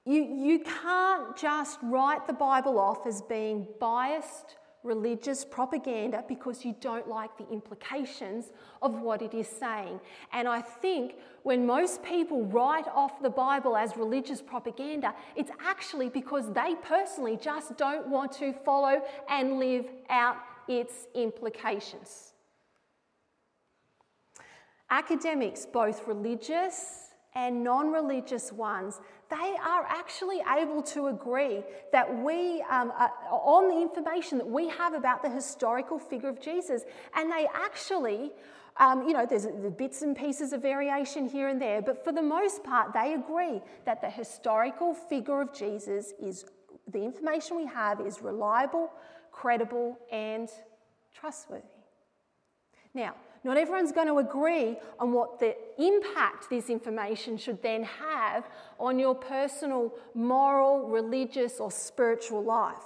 you, 0.04 0.22
you 0.22 0.60
can't 0.60 1.36
just 1.36 1.78
write 1.82 2.26
the 2.26 2.32
Bible 2.32 2.78
off 2.78 3.06
as 3.06 3.22
being 3.22 3.66
biased 3.80 4.56
religious 4.86 5.44
propaganda 5.44 6.24
because 6.28 6.64
you 6.64 6.74
don't 6.80 7.08
like 7.08 7.36
the 7.36 7.46
implications 7.50 8.52
of 8.80 9.00
what 9.00 9.20
it 9.20 9.34
is 9.34 9.48
saying. 9.48 10.00
And 10.32 10.48
I 10.48 10.60
think 10.62 11.16
when 11.42 11.66
most 11.66 12.02
people 12.02 12.44
write 12.46 12.86
off 12.88 13.20
the 13.20 13.30
Bible 13.30 13.76
as 13.76 13.96
religious 13.96 14.40
propaganda, 14.40 15.14
it's 15.34 15.50
actually 15.60 16.08
because 16.08 16.52
they 16.52 16.74
personally 16.82 17.36
just 17.36 17.76
don't 17.76 18.08
want 18.08 18.32
to 18.32 18.52
follow 18.64 19.02
and 19.28 19.58
live 19.58 19.86
out 20.08 20.36
its 20.68 21.06
implications. 21.14 22.32
Academics, 24.88 25.66
both 25.66 26.06
religious 26.06 27.05
and 27.36 27.62
non 27.62 27.92
religious 27.92 28.50
ones, 28.50 28.98
they 29.28 29.54
are 29.62 29.84
actually 29.84 30.40
able 30.58 30.82
to 30.82 31.08
agree 31.08 31.62
that 31.92 32.22
we, 32.24 32.62
um, 32.70 32.90
uh, 32.98 33.08
on 33.30 33.68
the 33.68 33.80
information 33.80 34.38
that 34.38 34.48
we 34.48 34.68
have 34.70 34.94
about 34.94 35.22
the 35.22 35.28
historical 35.28 35.98
figure 35.98 36.30
of 36.30 36.40
Jesus, 36.40 36.82
and 37.14 37.30
they 37.30 37.46
actually, 37.54 38.32
um, 38.78 39.06
you 39.06 39.12
know, 39.12 39.26
there's 39.26 39.44
the 39.44 39.70
bits 39.70 40.00
and 40.00 40.16
pieces 40.16 40.54
of 40.54 40.62
variation 40.62 41.28
here 41.28 41.48
and 41.48 41.60
there, 41.60 41.82
but 41.82 42.02
for 42.02 42.10
the 42.10 42.22
most 42.22 42.64
part, 42.64 42.94
they 42.94 43.12
agree 43.12 43.60
that 43.84 44.00
the 44.00 44.10
historical 44.10 44.94
figure 44.94 45.42
of 45.42 45.52
Jesus 45.52 46.14
is 46.20 46.46
the 46.88 47.02
information 47.02 47.56
we 47.58 47.66
have 47.66 48.00
is 48.00 48.22
reliable, 48.22 48.90
credible, 49.30 49.98
and 50.10 50.48
trustworthy. 51.12 51.64
Now, 52.94 53.14
not 53.44 53.56
everyone's 53.56 53.92
going 53.92 54.08
to 54.08 54.18
agree 54.18 54.76
on 54.98 55.12
what 55.12 55.38
the 55.38 55.56
impact 55.78 56.50
this 56.50 56.68
information 56.68 57.36
should 57.36 57.62
then 57.62 57.84
have 57.84 58.48
on 58.78 58.98
your 58.98 59.14
personal, 59.14 59.92
moral, 60.14 60.88
religious, 60.88 61.60
or 61.60 61.70
spiritual 61.70 62.42
life. 62.42 62.76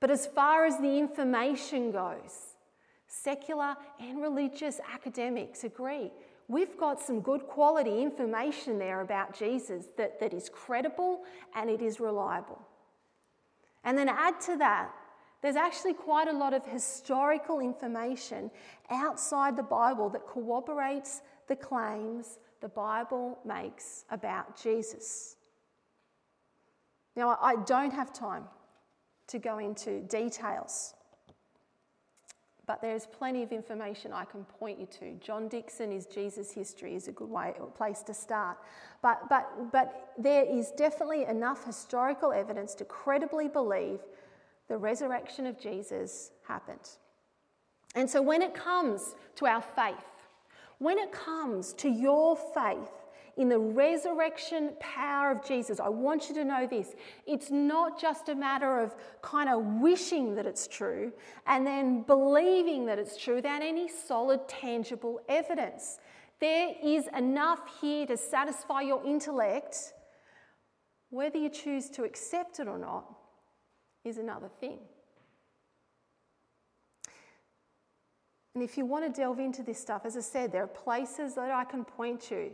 But 0.00 0.10
as 0.10 0.26
far 0.26 0.66
as 0.66 0.76
the 0.78 0.98
information 0.98 1.90
goes, 1.90 2.54
secular 3.06 3.76
and 4.00 4.20
religious 4.20 4.80
academics 4.92 5.64
agree. 5.64 6.10
We've 6.48 6.76
got 6.76 7.00
some 7.00 7.20
good 7.20 7.46
quality 7.46 8.02
information 8.02 8.78
there 8.78 9.00
about 9.00 9.38
Jesus 9.38 9.86
that, 9.96 10.20
that 10.20 10.34
is 10.34 10.50
credible 10.50 11.22
and 11.54 11.70
it 11.70 11.80
is 11.80 12.00
reliable. 12.00 12.60
And 13.82 13.96
then 13.96 14.08
add 14.08 14.40
to 14.42 14.56
that 14.56 14.90
there's 15.44 15.56
actually 15.56 15.92
quite 15.92 16.26
a 16.26 16.32
lot 16.32 16.54
of 16.54 16.64
historical 16.64 17.60
information 17.60 18.50
outside 18.88 19.58
the 19.58 19.62
Bible 19.62 20.08
that 20.08 20.26
corroborates 20.26 21.20
the 21.48 21.54
claims 21.54 22.38
the 22.62 22.68
Bible 22.70 23.38
makes 23.44 24.06
about 24.10 24.58
Jesus. 24.58 25.36
Now, 27.14 27.38
I 27.42 27.56
don't 27.56 27.92
have 27.92 28.10
time 28.10 28.44
to 29.26 29.38
go 29.38 29.58
into 29.58 30.00
details, 30.00 30.94
but 32.66 32.80
there's 32.80 33.04
plenty 33.04 33.42
of 33.42 33.52
information 33.52 34.14
I 34.14 34.24
can 34.24 34.44
point 34.44 34.80
you 34.80 34.86
to. 34.98 35.12
John 35.20 35.48
Dickson 35.48 35.92
is 35.92 36.06
Jesus 36.06 36.52
History 36.52 36.94
is 36.94 37.06
a 37.08 37.12
good 37.12 37.28
way, 37.28 37.52
a 37.60 37.66
place 37.66 38.00
to 38.04 38.14
start. 38.14 38.56
But, 39.02 39.28
but, 39.28 39.70
but 39.72 40.14
there 40.16 40.46
is 40.46 40.70
definitely 40.70 41.26
enough 41.26 41.66
historical 41.66 42.32
evidence 42.32 42.74
to 42.76 42.86
credibly 42.86 43.48
believe 43.48 44.00
the 44.68 44.76
resurrection 44.76 45.46
of 45.46 45.58
Jesus 45.58 46.30
happened. 46.46 46.88
And 47.94 48.08
so 48.08 48.20
when 48.20 48.42
it 48.42 48.54
comes 48.54 49.14
to 49.36 49.46
our 49.46 49.62
faith, 49.62 49.94
when 50.78 50.98
it 50.98 51.12
comes 51.12 51.72
to 51.74 51.88
your 51.88 52.36
faith 52.36 52.90
in 53.36 53.48
the 53.48 53.58
resurrection 53.58 54.72
power 54.80 55.30
of 55.32 55.44
Jesus, 55.44 55.80
I 55.80 55.88
want 55.88 56.28
you 56.28 56.34
to 56.36 56.44
know 56.44 56.66
this. 56.66 56.94
It's 57.26 57.50
not 57.50 58.00
just 58.00 58.28
a 58.28 58.34
matter 58.34 58.80
of 58.80 58.94
kind 59.22 59.48
of 59.48 59.64
wishing 59.80 60.34
that 60.36 60.46
it's 60.46 60.66
true 60.66 61.12
and 61.46 61.66
then 61.66 62.02
believing 62.02 62.86
that 62.86 62.98
it's 62.98 63.16
true 63.16 63.36
without 63.36 63.62
any 63.62 63.88
solid, 63.88 64.48
tangible 64.48 65.20
evidence. 65.28 65.98
There 66.40 66.74
is 66.82 67.08
enough 67.16 67.60
here 67.80 68.06
to 68.06 68.16
satisfy 68.16 68.82
your 68.82 69.04
intellect, 69.04 69.94
whether 71.10 71.38
you 71.38 71.48
choose 71.48 71.88
to 71.90 72.04
accept 72.04 72.58
it 72.60 72.66
or 72.66 72.78
not 72.78 73.04
is 74.04 74.18
another 74.18 74.48
thing. 74.60 74.78
And 78.54 78.62
if 78.62 78.78
you 78.78 78.86
want 78.86 79.04
to 79.04 79.20
delve 79.20 79.40
into 79.40 79.62
this 79.62 79.80
stuff, 79.80 80.02
as 80.04 80.16
I 80.16 80.20
said, 80.20 80.52
there 80.52 80.62
are 80.62 80.68
places 80.68 81.34
that 81.34 81.50
I 81.50 81.64
can 81.64 81.84
point 81.84 82.20
to. 82.22 82.50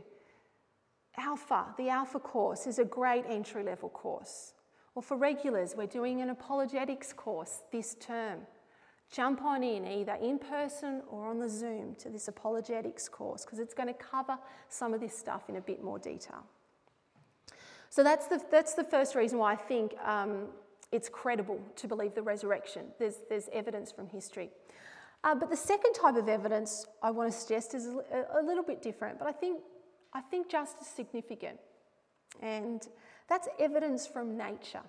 Alpha, 1.19 1.67
the 1.77 1.91
Alpha 1.91 2.19
course, 2.19 2.67
is 2.67 2.79
a 2.79 2.85
great 2.85 3.25
entry 3.29 3.63
level 3.63 3.91
course. 3.91 4.55
Or 4.95 5.03
for 5.03 5.17
regulars, 5.17 5.75
we're 5.77 5.87
doing 5.87 6.23
an 6.23 6.31
apologetics 6.31 7.13
course 7.13 7.61
this 7.71 7.97
term. 8.01 8.41
Jump 9.13 9.43
on 9.43 9.63
in 9.63 9.87
either 9.87 10.15
in 10.23 10.39
person 10.39 11.03
or 11.11 11.27
on 11.27 11.39
the 11.39 11.49
Zoom 11.49 11.97
to 11.97 12.09
this 12.09 12.29
apologetics 12.29 13.09
course 13.09 13.45
because 13.45 13.59
it's 13.59 13.75
going 13.75 13.89
to 13.89 13.95
cover 13.95 14.39
some 14.69 14.95
of 14.95 15.01
this 15.01 15.17
stuff 15.17 15.49
in 15.49 15.57
a 15.57 15.61
bit 15.61 15.83
more 15.83 15.99
detail. 15.99 16.45
So 17.91 18.05
that's 18.05 18.29
the, 18.29 18.41
that's 18.51 18.75
the 18.75 18.85
first 18.85 19.17
reason 19.17 19.39
why 19.39 19.53
I 19.53 19.57
think 19.57 19.95
um, 20.05 20.47
it's 20.93 21.09
credible 21.09 21.61
to 21.77 21.87
believe 21.87 22.15
the 22.15 22.23
resurrection. 22.23 22.87
There's, 22.99 23.17
there's 23.29 23.49
evidence 23.53 23.93
from 23.93 24.09
history. 24.09 24.51
Uh, 25.23 25.35
but 25.35 25.51
the 25.51 25.57
second 25.57 25.93
type 25.93 26.17
of 26.17 26.29
evidence 26.29 26.87
I 27.03 27.11
want 27.11 27.31
to 27.31 27.39
suggest 27.39 27.75
is 27.75 27.87
a, 27.87 28.41
a 28.41 28.43
little 28.43 28.65
bit 28.65 28.83
different, 28.83 29.19
but 29.19 29.29
I 29.29 29.33
think, 29.33 29.61
I 30.15 30.21
think 30.21 30.49
just 30.49 30.77
as 30.81 30.87
significant. 30.87 31.59
And 32.41 32.87
that's 33.29 33.49
evidence 33.59 34.07
from 34.07 34.37
nature. 34.37 34.83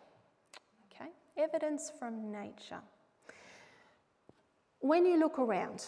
Okay? 0.94 1.10
Evidence 1.38 1.92
from 2.00 2.32
nature. 2.32 2.80
When 4.80 5.06
you 5.06 5.20
look 5.20 5.38
around, 5.38 5.86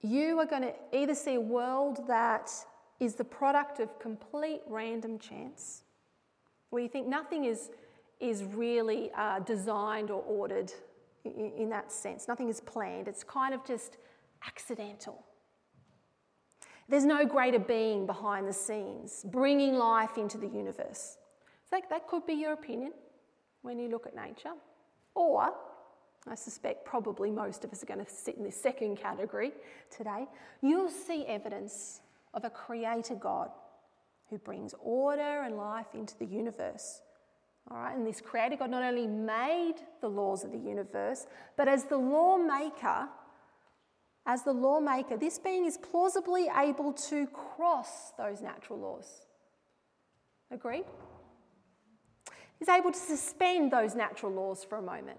you 0.00 0.38
are 0.38 0.46
going 0.46 0.62
to 0.62 0.74
either 0.92 1.14
see 1.14 1.34
a 1.34 1.40
world 1.40 2.06
that 2.06 2.50
is 3.00 3.14
the 3.14 3.24
product 3.24 3.80
of 3.80 3.98
complete 3.98 4.60
random 4.66 5.18
chance, 5.18 5.82
where 6.70 6.82
you 6.82 6.88
think 6.88 7.06
nothing 7.06 7.44
is 7.44 7.70
is 8.20 8.44
really 8.44 9.10
uh, 9.16 9.40
designed 9.40 10.10
or 10.10 10.22
ordered 10.22 10.72
in, 11.24 11.52
in 11.56 11.68
that 11.70 11.90
sense. 11.90 12.28
Nothing 12.28 12.48
is 12.48 12.60
planned, 12.60 13.08
it's 13.08 13.24
kind 13.24 13.54
of 13.54 13.64
just 13.64 13.96
accidental. 14.46 15.24
There's 16.88 17.04
no 17.04 17.24
greater 17.24 17.60
being 17.60 18.04
behind 18.04 18.48
the 18.48 18.52
scenes, 18.52 19.24
bringing 19.24 19.74
life 19.74 20.18
into 20.18 20.38
the 20.38 20.48
universe. 20.48 21.18
That, 21.70 21.88
that 21.88 22.08
could 22.08 22.26
be 22.26 22.32
your 22.32 22.52
opinion 22.52 22.92
when 23.62 23.78
you 23.78 23.88
look 23.88 24.06
at 24.06 24.16
nature. 24.16 24.54
Or, 25.14 25.54
I 26.26 26.34
suspect 26.34 26.84
probably 26.84 27.30
most 27.30 27.64
of 27.64 27.72
us 27.72 27.82
are 27.84 27.86
going 27.86 28.04
to 28.04 28.10
sit 28.10 28.36
in 28.36 28.42
this 28.42 28.60
second 28.60 28.96
category 28.96 29.52
today, 29.96 30.26
you'll 30.62 30.90
see 30.90 31.24
evidence 31.26 32.00
of 32.34 32.44
a 32.44 32.50
creator 32.50 33.14
God 33.14 33.50
who 34.28 34.38
brings 34.38 34.74
order 34.80 35.42
and 35.42 35.56
life 35.56 35.94
into 35.94 36.18
the 36.18 36.26
universe 36.26 37.02
all 37.68 37.78
right, 37.78 37.96
and 37.96 38.06
this 38.06 38.20
creator 38.20 38.56
God 38.56 38.70
not 38.70 38.82
only 38.82 39.06
made 39.06 39.74
the 40.00 40.08
laws 40.08 40.44
of 40.44 40.52
the 40.52 40.58
universe, 40.58 41.26
but 41.56 41.68
as 41.68 41.84
the 41.84 41.96
lawmaker, 41.96 43.08
as 44.26 44.42
the 44.42 44.52
lawmaker, 44.52 45.16
this 45.16 45.38
being 45.38 45.66
is 45.66 45.78
plausibly 45.78 46.48
able 46.56 46.92
to 46.92 47.26
cross 47.28 48.12
those 48.18 48.40
natural 48.40 48.78
laws. 48.78 49.26
Agree? 50.50 50.82
He's 52.58 52.68
able 52.68 52.92
to 52.92 52.98
suspend 52.98 53.72
those 53.72 53.94
natural 53.94 54.32
laws 54.32 54.64
for 54.64 54.76
a 54.78 54.82
moment. 54.82 55.18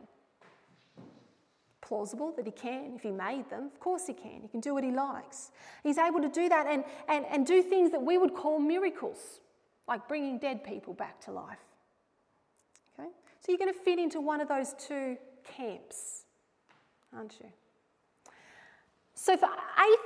plausible 1.82 2.32
that 2.38 2.46
he 2.46 2.52
can 2.52 2.94
if 2.96 3.04
he 3.04 3.12
made 3.12 3.50
them. 3.50 3.70
Of 3.74 3.80
course 3.82 4.08
he 4.08 4.14
can. 4.14 4.40
He 4.42 4.48
can 4.48 4.62
do 4.62 4.74
what 4.74 4.84
he 4.84 4.92
likes. 4.92 5.52
He's 5.84 5.98
able 5.98 6.22
to 6.22 6.30
do 6.30 6.48
that 6.48 6.66
and, 6.68 6.86
and, 7.10 7.26
and 7.26 7.46
do 7.46 7.62
things 7.62 7.92
that 7.92 8.02
we 8.02 8.18
would 8.18 8.34
call 8.34 8.60
miracles, 8.60 9.42
like 9.90 10.08
bringing 10.08 10.40
dead 10.40 10.64
people 10.64 10.94
back 10.94 11.20
to 11.26 11.32
life. 11.32 11.60
So 13.42 13.52
you're 13.52 13.58
going 13.58 13.74
to 13.74 13.80
fit 13.80 13.98
into 13.98 14.22
one 14.22 14.40
of 14.40 14.48
those 14.48 14.76
two 14.78 15.18
camps, 15.58 16.26
aren't 17.16 17.40
you? 17.40 17.50
So 19.16 19.36
for 19.36 19.50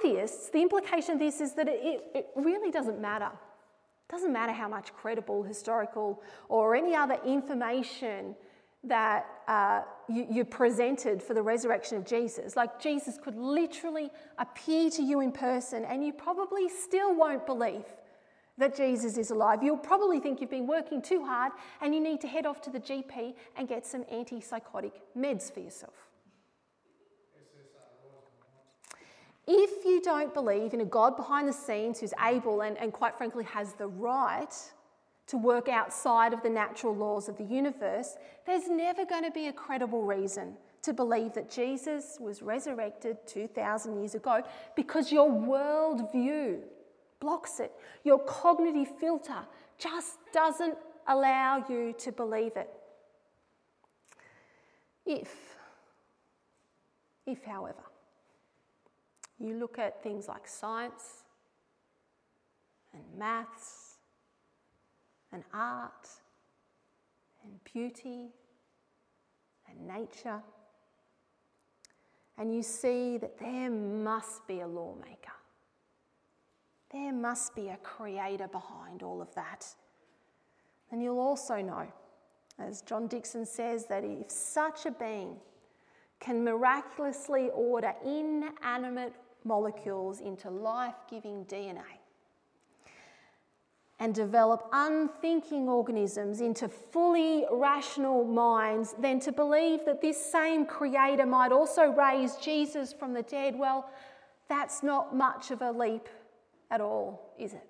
atheists, 0.04 0.50
the 0.50 0.62
implication 0.62 1.14
of 1.14 1.20
this 1.20 1.42
is 1.42 1.54
that 1.54 1.68
it, 1.68 2.04
it 2.16 2.28
really 2.36 2.72
doesn't 2.72 3.00
matter. 3.00 3.30
It 4.08 4.12
doesn't 4.12 4.32
matter 4.32 4.54
how 4.54 4.70
much 4.70 4.94
credible, 4.94 5.44
historical, 5.44 6.22
or 6.48 6.76
any 6.76 6.96
other 6.96 7.18
information 7.26 8.36
that 8.86 9.26
uh, 9.48 9.82
you, 10.08 10.28
you 10.30 10.46
presented 10.46 11.22
for 11.22 11.34
the 11.34 11.42
resurrection 11.42 11.98
of 11.98 12.06
Jesus. 12.06 12.56
Like 12.56 12.80
Jesus 12.80 13.18
could 13.22 13.36
literally 13.36 14.12
appear 14.38 14.90
to 14.92 15.04
you 15.04 15.20
in 15.20 15.32
person, 15.32 15.84
and 15.84 16.06
you 16.06 16.14
probably 16.14 16.70
still 16.70 17.14
won't 17.14 17.46
believe 17.46 17.84
that 18.58 18.76
Jesus 18.76 19.18
is 19.18 19.32
alive. 19.32 19.62
You'll 19.64 19.78
probably 19.78 20.20
think 20.20 20.40
you've 20.40 20.50
been 20.50 20.68
working 20.68 21.02
too 21.02 21.26
hard 21.26 21.52
and 21.82 21.94
you 21.94 22.02
need 22.02 22.22
to 22.22 22.28
head 22.28 22.46
off 22.46 22.62
to 22.62 22.70
the 22.70 22.80
GP 22.80 23.34
and 23.58 23.68
get 23.68 23.86
some 23.86 24.04
antipsychotic 24.06 24.94
meds 25.18 25.54
for 25.54 25.60
yourself. 25.60 25.94
If 29.48 29.86
you 29.86 30.02
don't 30.02 30.34
believe 30.34 30.74
in 30.74 30.82
a 30.82 30.86
God 30.86 31.16
behind 31.16 31.48
the 31.48 31.54
scenes 31.54 32.00
who's 32.00 32.14
able 32.26 32.62
and, 32.62 32.78
and 32.78 32.92
quite 32.92 33.16
frankly 33.16 33.44
has 33.44 33.74
the 33.74 33.88
right 33.88 34.54
to 35.28 35.38
work 35.38 35.70
outside 35.70 36.34
of 36.34 36.42
the 36.42 36.50
natural 36.50 36.96
laws 36.96 37.30
of 37.30 37.38
the 37.38 37.44
universe, 37.44 38.16
there's 38.46 38.68
never 38.68 39.06
going 39.06 39.24
to 39.24 39.32
be 39.32 39.48
a 39.48 39.54
credible 39.54 40.04
reason 40.04 40.56
to 40.82 40.94
believe 40.94 41.34
that 41.34 41.50
Jesus 41.50 42.18
was 42.20 42.42
resurrected 42.42 43.18
2,000 43.28 43.98
years 43.98 44.16
ago 44.16 44.44
because 44.76 45.12
your 45.12 45.30
worldview 45.30 46.60
blocks 47.20 47.60
it. 47.60 47.72
Your 48.04 48.20
cognitive 48.20 48.98
filter 49.00 49.46
just 49.78 50.18
doesn't 50.34 50.78
allow 51.08 51.64
you 51.70 51.94
to 52.00 52.12
believe 52.12 52.56
it. 52.56 52.70
If, 55.06 55.30
if, 57.26 57.44
however, 57.44 57.84
you 59.40 59.56
look 59.56 59.78
at 59.78 60.02
things 60.02 60.28
like 60.28 60.48
science 60.48 61.24
and 62.94 63.04
maths 63.18 63.96
and 65.32 65.44
art 65.54 66.08
and 67.44 67.64
beauty 67.64 68.30
and 69.70 69.88
nature. 69.88 70.42
And 72.38 72.54
you 72.54 72.64
see 72.64 73.18
that 73.18 73.38
there 73.40 73.70
must 73.70 74.48
be 74.48 74.62
a 74.62 74.68
lawmaker. 74.68 75.35
There 76.96 77.12
must 77.12 77.54
be 77.56 77.68
a 77.68 77.78
creator 77.84 78.48
behind 78.48 79.04
all 79.04 79.22
of 79.22 79.36
that. 79.36 79.68
And 80.90 81.04
you'll 81.04 81.20
also 81.20 81.62
know, 81.62 81.86
as 82.58 82.80
John 82.84 83.08
Dickson 83.08 83.46
says, 83.46 83.86
that 83.88 84.06
if 84.06 84.32
such 84.32 84.86
a 84.86 84.92
being 84.92 85.36
can 86.22 86.42
miraculously 86.42 87.50
order 87.54 87.94
inanimate 88.06 89.14
molecules 89.44 90.22
into 90.22 90.50
life 90.50 90.96
giving 91.10 91.44
DNA, 91.44 92.00
and 94.00 94.16
develop 94.16 94.70
unthinking 94.72 95.68
organisms 95.68 96.40
into 96.40 96.70
fully 96.70 97.46
rational 97.52 98.24
minds 98.24 98.96
then 99.00 99.20
to 99.20 99.34
believe 99.34 99.86
that 99.86 100.02
this 100.02 100.32
same 100.32 100.66
creator 100.66 101.26
might 101.26 101.52
also 101.52 101.92
raise 101.92 102.38
Jesus 102.38 102.94
from 102.94 103.14
the 103.14 103.24
dead, 103.24 103.58
well, 103.58 103.90
that's 104.48 104.82
not 104.82 105.14
much 105.14 105.52
of 105.52 105.62
a 105.62 105.72
leap 105.72 106.08
at 106.72 106.82
all, 106.82 107.34
is 107.40 107.54
it? 107.54 107.68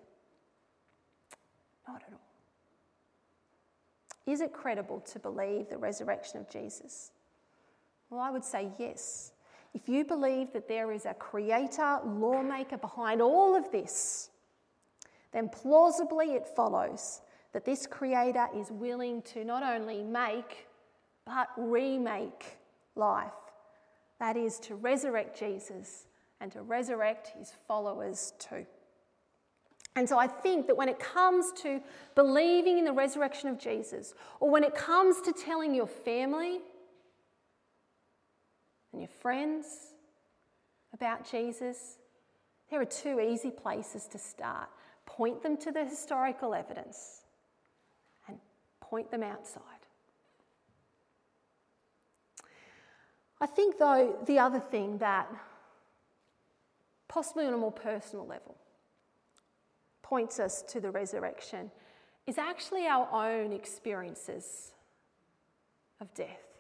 Not 1.88 2.02
at 2.08 2.14
all. 2.14 2.22
Is 4.32 4.42
it 4.42 4.54
credible 4.54 5.02
to 5.02 5.20
believe 5.20 5.70
the 5.70 5.78
resurrection 5.78 6.40
of 6.40 6.50
Jesus? 6.50 7.12
Well, 8.10 8.20
I 8.20 8.32
would 8.32 8.44
say 8.44 8.70
yes. 8.78 9.34
If 9.74 9.90
you 9.90 10.06
believe 10.06 10.54
that 10.54 10.68
there 10.68 10.92
is 10.92 11.06
a 11.06 11.14
creator, 11.14 12.00
lawmaker 12.06 12.78
behind 12.78 13.22
all 13.22 13.56
of 13.56 13.72
this, 13.72 14.30
then 15.32 15.50
plausibly 15.50 16.28
it 16.28 16.48
follows 16.48 17.22
that 17.52 17.66
this 17.66 17.88
Creator 17.88 18.48
is 18.56 18.70
willing 18.70 19.22
to 19.22 19.46
not 19.46 19.64
only 19.64 20.04
make, 20.04 20.68
but 21.26 21.48
remake 21.58 22.58
life. 22.96 23.32
That 24.20 24.38
is, 24.38 24.60
to 24.60 24.76
resurrect 24.76 25.40
Jesus 25.40 26.08
and 26.42 26.52
to 26.52 26.62
resurrect 26.62 27.34
his 27.38 27.54
followers 27.68 28.34
too. 28.40 28.66
And 29.96 30.08
so 30.10 30.18
I 30.18 30.28
think 30.28 30.68
that 30.68 30.76
when 30.76 30.90
it 30.90 31.00
comes 31.00 31.54
to 31.64 31.82
believing 32.16 32.78
in 32.78 32.86
the 32.86 32.92
resurrection 32.92 33.50
of 33.50 33.58
Jesus, 33.58 34.14
or 34.40 34.50
when 34.50 34.64
it 34.64 34.76
comes 34.76 35.22
to 35.22 35.32
telling 35.32 35.74
your 35.74 35.88
family 35.88 36.60
and 38.92 39.02
your 39.02 39.10
friends 39.22 39.66
about 40.94 41.30
Jesus, 41.30 41.98
there 42.70 42.82
are 42.82 42.86
two 42.86 43.20
easy 43.20 43.52
places 43.52 44.08
to 44.08 44.18
start 44.18 44.70
point 45.06 45.42
them 45.44 45.58
to 45.58 45.72
the 45.72 45.86
historical 45.86 46.54
evidence, 46.54 47.22
and 48.28 48.38
point 48.82 49.12
them 49.12 49.24
outside. 49.24 49.62
I 53.40 53.46
think, 53.46 53.78
though, 53.78 54.18
the 54.26 54.40
other 54.40 54.60
thing 54.60 54.98
that, 55.00 55.30
possibly 57.08 57.46
on 57.46 57.54
a 57.54 57.58
more 57.58 57.72
personal 57.72 58.26
level, 58.26 58.56
points 60.06 60.40
us 60.40 60.62
to 60.62 60.80
the 60.80 60.92
resurrection 60.92 61.72
is 62.28 62.38
actually 62.38 62.86
our 62.86 63.08
own 63.12 63.52
experiences 63.52 64.72
of 66.00 66.14
death. 66.14 66.60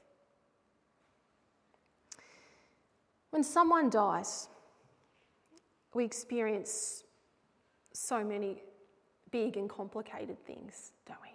When 3.29 3.43
someone 3.43 3.91
dies, 3.91 4.47
we 5.93 6.03
experience 6.03 7.03
so 7.93 8.23
many 8.23 8.63
big 9.29 9.57
and 9.57 9.69
complicated 9.69 10.43
things, 10.47 10.91
don't 11.07 11.21
we? 11.21 11.29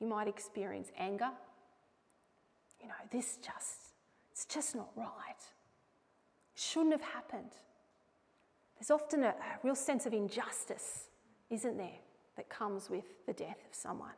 You 0.00 0.08
might 0.08 0.26
experience 0.26 0.90
anger. 0.98 1.30
You 2.82 2.88
know, 2.88 2.94
this 3.12 3.36
just, 3.36 3.92
it's 4.32 4.46
just 4.46 4.74
not 4.74 4.88
right. 4.96 5.42
Shouldn't 6.56 6.92
have 6.92 7.02
happened. 7.02 7.52
There's 8.78 8.90
often 8.90 9.24
a, 9.24 9.28
a 9.28 9.58
real 9.62 9.74
sense 9.74 10.06
of 10.06 10.12
injustice, 10.12 11.08
isn't 11.50 11.76
there, 11.76 11.98
that 12.36 12.48
comes 12.48 12.88
with 12.88 13.04
the 13.26 13.32
death 13.32 13.58
of 13.68 13.74
someone. 13.74 14.12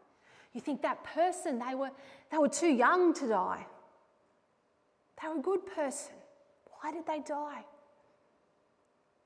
You 0.53 0.61
think 0.61 0.83
that 0.83 1.03
person, 1.05 1.59
they 1.59 1.75
were, 1.75 1.91
they 2.31 2.39
were 2.39 2.49
too 2.49 2.73
young 2.73 3.15
to 3.15 3.29
die. 3.29 3.67
They 5.21 5.29
were 5.29 5.39
a 5.39 5.43
good 5.43 5.67
person. 5.67 6.15
Why 6.81 6.93
did 6.93 7.07
they 7.07 7.21
die? 7.21 7.65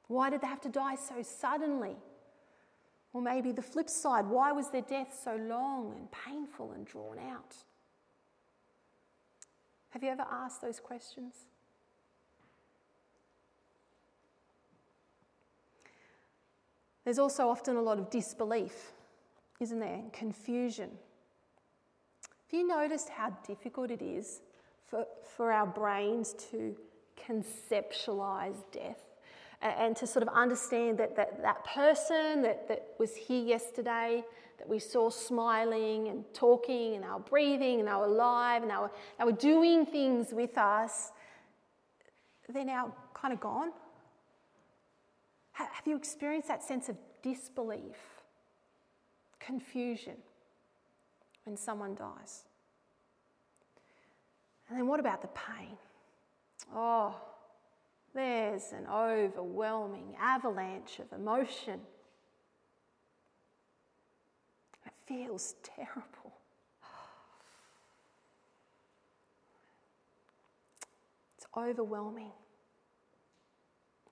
Why 0.08 0.30
did 0.30 0.42
they 0.42 0.46
have 0.46 0.60
to 0.62 0.68
die 0.68 0.96
so 0.96 1.22
suddenly? 1.22 1.96
Or 3.12 3.22
maybe 3.22 3.52
the 3.52 3.62
flip 3.62 3.88
side 3.88 4.26
why 4.26 4.52
was 4.52 4.70
their 4.70 4.82
death 4.82 5.18
so 5.24 5.36
long 5.36 5.94
and 5.96 6.08
painful 6.10 6.72
and 6.72 6.84
drawn 6.84 7.18
out? 7.18 7.56
Have 9.90 10.02
you 10.02 10.10
ever 10.10 10.26
asked 10.30 10.60
those 10.60 10.80
questions? 10.80 11.46
There's 17.04 17.18
also 17.18 17.48
often 17.48 17.76
a 17.76 17.82
lot 17.82 17.98
of 17.98 18.10
disbelief, 18.10 18.92
isn't 19.60 19.78
there? 19.78 19.94
And 19.94 20.12
confusion. 20.12 20.90
Have 22.50 22.60
you 22.60 22.66
noticed 22.66 23.08
how 23.08 23.30
difficult 23.46 23.90
it 23.90 24.02
is 24.02 24.40
for, 24.86 25.06
for 25.36 25.52
our 25.52 25.66
brains 25.66 26.34
to 26.50 26.76
conceptualize 27.28 28.56
death? 28.72 29.04
and 29.64 29.96
to 29.96 30.06
sort 30.06 30.22
of 30.22 30.28
understand 30.28 30.98
that 30.98 31.16
that, 31.16 31.40
that 31.40 31.64
person 31.64 32.42
that, 32.42 32.68
that 32.68 32.88
was 32.98 33.16
here 33.16 33.42
yesterday, 33.42 34.22
that 34.58 34.68
we 34.68 34.78
saw 34.78 35.08
smiling 35.08 36.08
and 36.08 36.24
talking 36.34 36.94
and 36.94 37.04
they 37.04 37.08
were 37.08 37.18
breathing 37.18 37.80
and 37.80 37.88
they 37.88 37.92
were 37.92 38.04
alive 38.04 38.62
and 38.62 38.70
they 38.70 38.76
were, 38.76 38.90
they 39.18 39.24
were 39.24 39.32
doing 39.32 39.86
things 39.86 40.32
with 40.32 40.58
us, 40.58 41.12
they're 42.50 42.64
now 42.64 42.92
kind 43.14 43.32
of 43.32 43.40
gone. 43.40 43.72
Have 45.54 45.86
you 45.86 45.96
experienced 45.96 46.48
that 46.48 46.62
sense 46.62 46.88
of 46.88 46.96
disbelief, 47.22 47.96
confusion 49.38 50.16
when 51.44 51.56
someone 51.56 51.94
dies? 51.94 52.44
And 54.68 54.78
then 54.78 54.86
what 54.88 54.98
about 54.98 55.22
the 55.22 55.28
pain? 55.28 55.76
Oh, 56.74 57.14
there's 58.14 58.72
an 58.72 58.86
overwhelming 58.86 60.16
avalanche 60.20 60.98
of 60.98 61.12
emotion. 61.16 61.80
It 64.86 64.92
feels 65.06 65.54
terrible. 65.62 66.32
It's 71.36 71.46
overwhelming. 71.56 72.32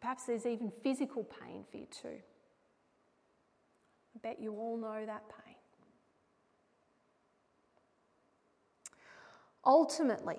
Perhaps 0.02 0.24
there's 0.24 0.46
even 0.46 0.72
physical 0.82 1.22
pain 1.22 1.64
for 1.70 1.76
you 1.76 1.86
too. 1.86 2.18
I 4.16 4.18
bet 4.20 4.40
you 4.42 4.52
all 4.52 4.76
know 4.76 5.06
that 5.06 5.22
pain. 5.28 5.54
Ultimately, 9.64 10.38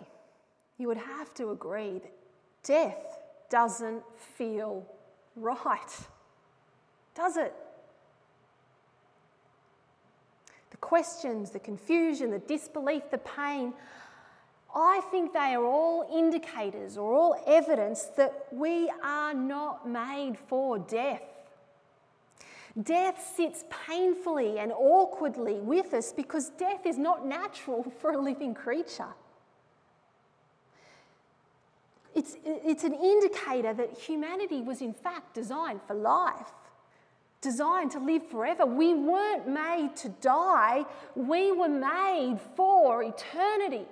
you 0.78 0.90
would 0.90 0.98
have 0.98 1.34
to 1.36 1.52
agree 1.52 1.94
that 1.94 2.12
death 2.62 3.20
doesn't 3.50 4.04
feel 4.36 4.86
right, 5.38 5.98
does 7.16 7.38
it? 7.38 7.54
The 10.72 10.78
questions, 10.78 11.52
the 11.52 11.60
confusion, 11.60 12.32
the 12.32 12.40
disbelief, 12.40 13.04
the 13.12 13.20
pain, 13.20 13.74
I 14.76 15.02
think 15.12 15.34
they 15.34 15.54
are 15.54 15.66
all 15.66 16.08
indicators 16.12 16.98
or 16.98 17.14
all 17.14 17.36
evidence 17.46 18.06
that 18.18 18.48
we 18.52 18.92
are 19.04 19.34
not 19.34 19.88
made 19.88 20.36
for 20.48 20.80
death. 20.80 21.22
Death 22.82 23.34
sits 23.36 23.66
painfully 23.88 24.58
and 24.58 24.72
awkwardly 24.72 25.60
with 25.60 25.94
us 25.94 26.12
because 26.12 26.50
death 26.50 26.88
is 26.88 26.98
not 26.98 27.26
natural 27.26 27.84
for 28.00 28.12
a 28.12 28.22
living 28.22 28.56
creature. 28.56 29.14
It's, 32.16 32.38
it's 32.44 32.84
an 32.84 32.94
indicator 32.94 33.74
that 33.74 33.98
humanity 33.98 34.62
was, 34.62 34.82
in 34.82 34.94
fact, 34.94 35.34
designed 35.34 35.82
for 35.88 35.96
life, 35.96 36.52
designed 37.42 37.92
to 37.92 38.00
live 38.00 38.28
forever. 38.28 38.66
We 38.66 38.94
weren't 38.94 39.48
made 39.48 39.96
to 39.98 40.10
die, 40.10 40.86
we 41.16 41.52
were 41.52 41.70
made 41.70 42.38
for 42.56 43.04
eternity. 43.04 43.86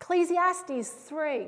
Ecclesiastes 0.00 0.88
3 0.88 1.46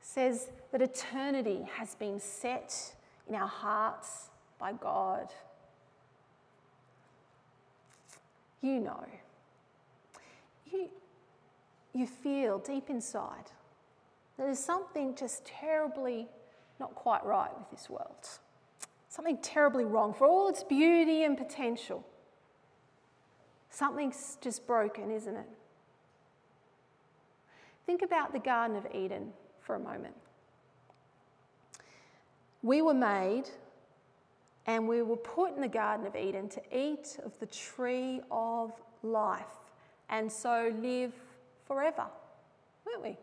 says 0.00 0.48
that 0.72 0.82
eternity 0.82 1.66
has 1.76 1.94
been 1.94 2.20
set 2.20 2.94
in 3.28 3.34
our 3.34 3.46
hearts 3.46 4.28
by 4.58 4.72
God. 4.72 5.32
You 8.60 8.80
know, 8.80 9.04
you, 10.70 10.88
you 11.92 12.06
feel 12.06 12.58
deep 12.58 12.90
inside 12.90 13.46
that 14.36 14.44
there's 14.44 14.58
something 14.58 15.14
just 15.14 15.44
terribly 15.44 16.28
not 16.78 16.94
quite 16.94 17.24
right 17.24 17.50
with 17.58 17.70
this 17.70 17.88
world. 17.88 18.28
Something 19.08 19.38
terribly 19.38 19.84
wrong 19.84 20.14
for 20.14 20.26
all 20.26 20.48
its 20.48 20.62
beauty 20.64 21.24
and 21.24 21.36
potential. 21.36 22.04
Something's 23.70 24.38
just 24.40 24.66
broken, 24.66 25.10
isn't 25.10 25.36
it? 25.36 25.48
Think 27.92 28.00
about 28.00 28.32
the 28.32 28.38
Garden 28.38 28.74
of 28.74 28.86
Eden 28.94 29.34
for 29.60 29.74
a 29.74 29.78
moment. 29.78 30.14
We 32.62 32.80
were 32.80 32.94
made 32.94 33.50
and 34.66 34.88
we 34.88 35.02
were 35.02 35.18
put 35.18 35.54
in 35.54 35.60
the 35.60 35.68
Garden 35.68 36.06
of 36.06 36.16
Eden 36.16 36.48
to 36.48 36.62
eat 36.74 37.18
of 37.22 37.38
the 37.38 37.44
tree 37.44 38.22
of 38.30 38.72
life 39.02 39.44
and 40.08 40.32
so 40.32 40.72
live 40.80 41.12
forever, 41.66 42.06
weren't 42.86 43.02
we? 43.02 43.18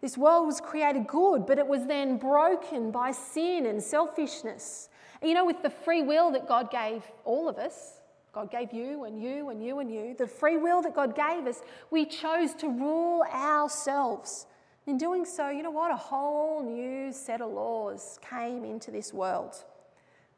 This 0.00 0.18
world 0.18 0.48
was 0.48 0.60
created 0.60 1.06
good, 1.06 1.46
but 1.46 1.60
it 1.60 1.66
was 1.68 1.86
then 1.86 2.16
broken 2.16 2.90
by 2.90 3.12
sin 3.12 3.66
and 3.66 3.80
selfishness. 3.80 4.88
You 5.22 5.34
know, 5.34 5.44
with 5.44 5.62
the 5.62 5.70
free 5.70 6.02
will 6.02 6.32
that 6.32 6.48
God 6.48 6.72
gave 6.72 7.04
all 7.24 7.48
of 7.48 7.56
us, 7.56 8.00
God 8.34 8.50
gave 8.50 8.72
you 8.72 9.04
and 9.04 9.22
you 9.22 9.50
and 9.50 9.64
you 9.64 9.78
and 9.78 9.90
you, 9.90 10.14
the 10.18 10.26
free 10.26 10.56
will 10.56 10.82
that 10.82 10.94
God 10.94 11.14
gave 11.14 11.46
us, 11.46 11.62
we 11.90 12.04
chose 12.04 12.52
to 12.54 12.68
rule 12.68 13.22
ourselves. 13.32 14.46
In 14.86 14.98
doing 14.98 15.24
so, 15.24 15.48
you 15.48 15.62
know 15.62 15.70
what? 15.70 15.92
A 15.92 15.96
whole 15.96 16.62
new 16.62 17.12
set 17.12 17.40
of 17.40 17.52
laws 17.52 18.18
came 18.28 18.64
into 18.64 18.90
this 18.90 19.12
world 19.12 19.64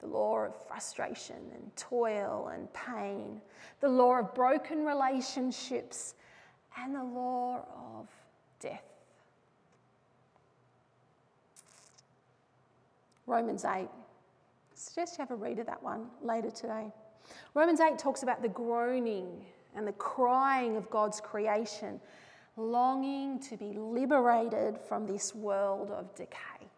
the 0.01 0.07
law 0.07 0.41
of 0.41 0.55
frustration 0.69 1.37
and 1.55 1.75
toil 1.75 2.51
and 2.53 2.71
pain, 2.75 3.41
the 3.81 3.89
law 3.89 4.19
of 4.19 4.35
broken 4.35 4.85
relationships, 4.85 6.15
and 6.79 6.95
the 6.95 7.03
law 7.03 7.65
of 7.99 8.07
death. 8.61 8.85
Romans 13.27 13.65
8. 13.65 13.69
I 13.69 13.89
suggest 14.75 15.17
you 15.17 15.23
have 15.23 15.31
a 15.31 15.35
read 15.35 15.59
of 15.59 15.67
that 15.67 15.83
one 15.83 16.07
later 16.23 16.51
today. 16.51 16.93
Romans 17.55 17.81
8 17.81 17.99
talks 17.99 18.23
about 18.23 18.43
the 18.43 18.49
groaning 18.49 19.45
and 19.75 19.87
the 19.87 19.93
crying 19.93 20.77
of 20.77 20.91
God's 20.91 21.21
creation, 21.21 22.01
longing 22.57 23.39
to 23.41 23.57
be 23.57 23.73
liberated 23.77 24.79
from 24.89 25.07
this 25.07 25.35
world 25.35 25.91
of 25.91 26.15
decay. 26.15 26.69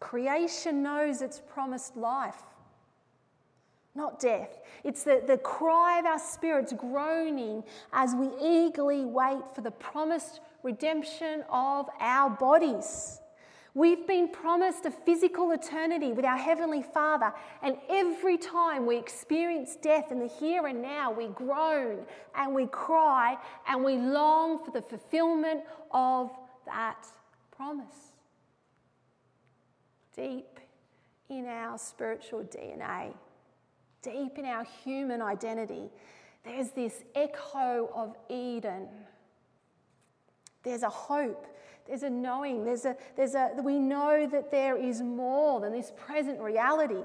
Creation 0.00 0.82
knows 0.82 1.22
its 1.22 1.40
promised 1.48 1.96
life, 1.96 2.42
not 3.94 4.20
death. 4.20 4.60
It's 4.82 5.02
the, 5.02 5.22
the 5.26 5.38
cry 5.38 5.98
of 5.98 6.04
our 6.04 6.18
spirits 6.18 6.72
groaning 6.72 7.64
as 7.92 8.14
we 8.14 8.30
eagerly 8.40 9.04
wait 9.04 9.42
for 9.54 9.60
the 9.60 9.70
promised 9.70 10.40
redemption 10.62 11.44
of 11.50 11.88
our 12.00 12.30
bodies. 12.30 13.20
We've 13.76 14.06
been 14.06 14.28
promised 14.28 14.86
a 14.86 14.92
physical 14.92 15.50
eternity 15.50 16.12
with 16.12 16.24
our 16.24 16.36
Heavenly 16.36 16.82
Father, 16.82 17.32
and 17.60 17.76
every 17.90 18.38
time 18.38 18.86
we 18.86 18.96
experience 18.96 19.74
death 19.74 20.12
in 20.12 20.20
the 20.20 20.28
here 20.28 20.68
and 20.68 20.80
now, 20.80 21.10
we 21.10 21.26
groan 21.26 22.06
and 22.36 22.54
we 22.54 22.66
cry 22.66 23.36
and 23.66 23.82
we 23.82 23.96
long 23.96 24.64
for 24.64 24.70
the 24.70 24.80
fulfillment 24.80 25.62
of 25.90 26.30
that 26.66 27.04
promise. 27.50 28.12
Deep 30.16 30.60
in 31.28 31.46
our 31.46 31.76
spiritual 31.76 32.44
DNA, 32.44 33.12
deep 34.02 34.38
in 34.38 34.44
our 34.44 34.64
human 34.84 35.20
identity, 35.20 35.90
there's 36.44 36.70
this 36.70 37.02
echo 37.16 37.90
of 37.92 38.14
Eden. 38.28 38.86
There's 40.62 40.84
a 40.84 40.88
hope 40.88 41.48
there's 41.86 42.02
a 42.02 42.10
knowing. 42.10 42.64
There's 42.64 42.84
a, 42.84 42.96
there's 43.16 43.34
a, 43.34 43.50
we 43.62 43.78
know 43.78 44.26
that 44.26 44.50
there 44.50 44.76
is 44.76 45.02
more 45.02 45.60
than 45.60 45.72
this 45.72 45.92
present 45.96 46.40
reality. 46.40 47.02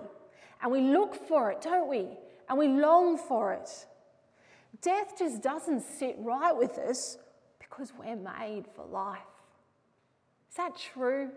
And 0.61 0.71
we 0.71 0.81
look 0.81 1.15
for 1.27 1.51
it, 1.51 1.61
don't 1.61 1.89
we? 1.89 2.07
And 2.47 2.57
we 2.57 2.67
long 2.67 3.17
for 3.17 3.53
it. 3.53 3.69
Death 4.81 5.17
just 5.17 5.41
doesn't 5.41 5.81
sit 5.81 6.15
right 6.19 6.55
with 6.55 6.77
us 6.77 7.17
because 7.59 7.91
we're 7.97 8.15
made 8.15 8.65
for 8.75 8.85
life. 8.85 9.19
Is 10.49 10.57
that 10.57 10.77
true? 10.77 11.29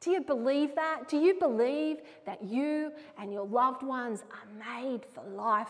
Do 0.00 0.10
you 0.10 0.20
believe 0.20 0.74
that? 0.76 1.08
Do 1.08 1.18
you 1.18 1.34
believe 1.34 1.98
that 2.26 2.44
you 2.44 2.92
and 3.18 3.32
your 3.32 3.46
loved 3.46 3.82
ones 3.82 4.22
are 4.30 4.80
made 4.80 5.04
for 5.04 5.24
life? 5.24 5.68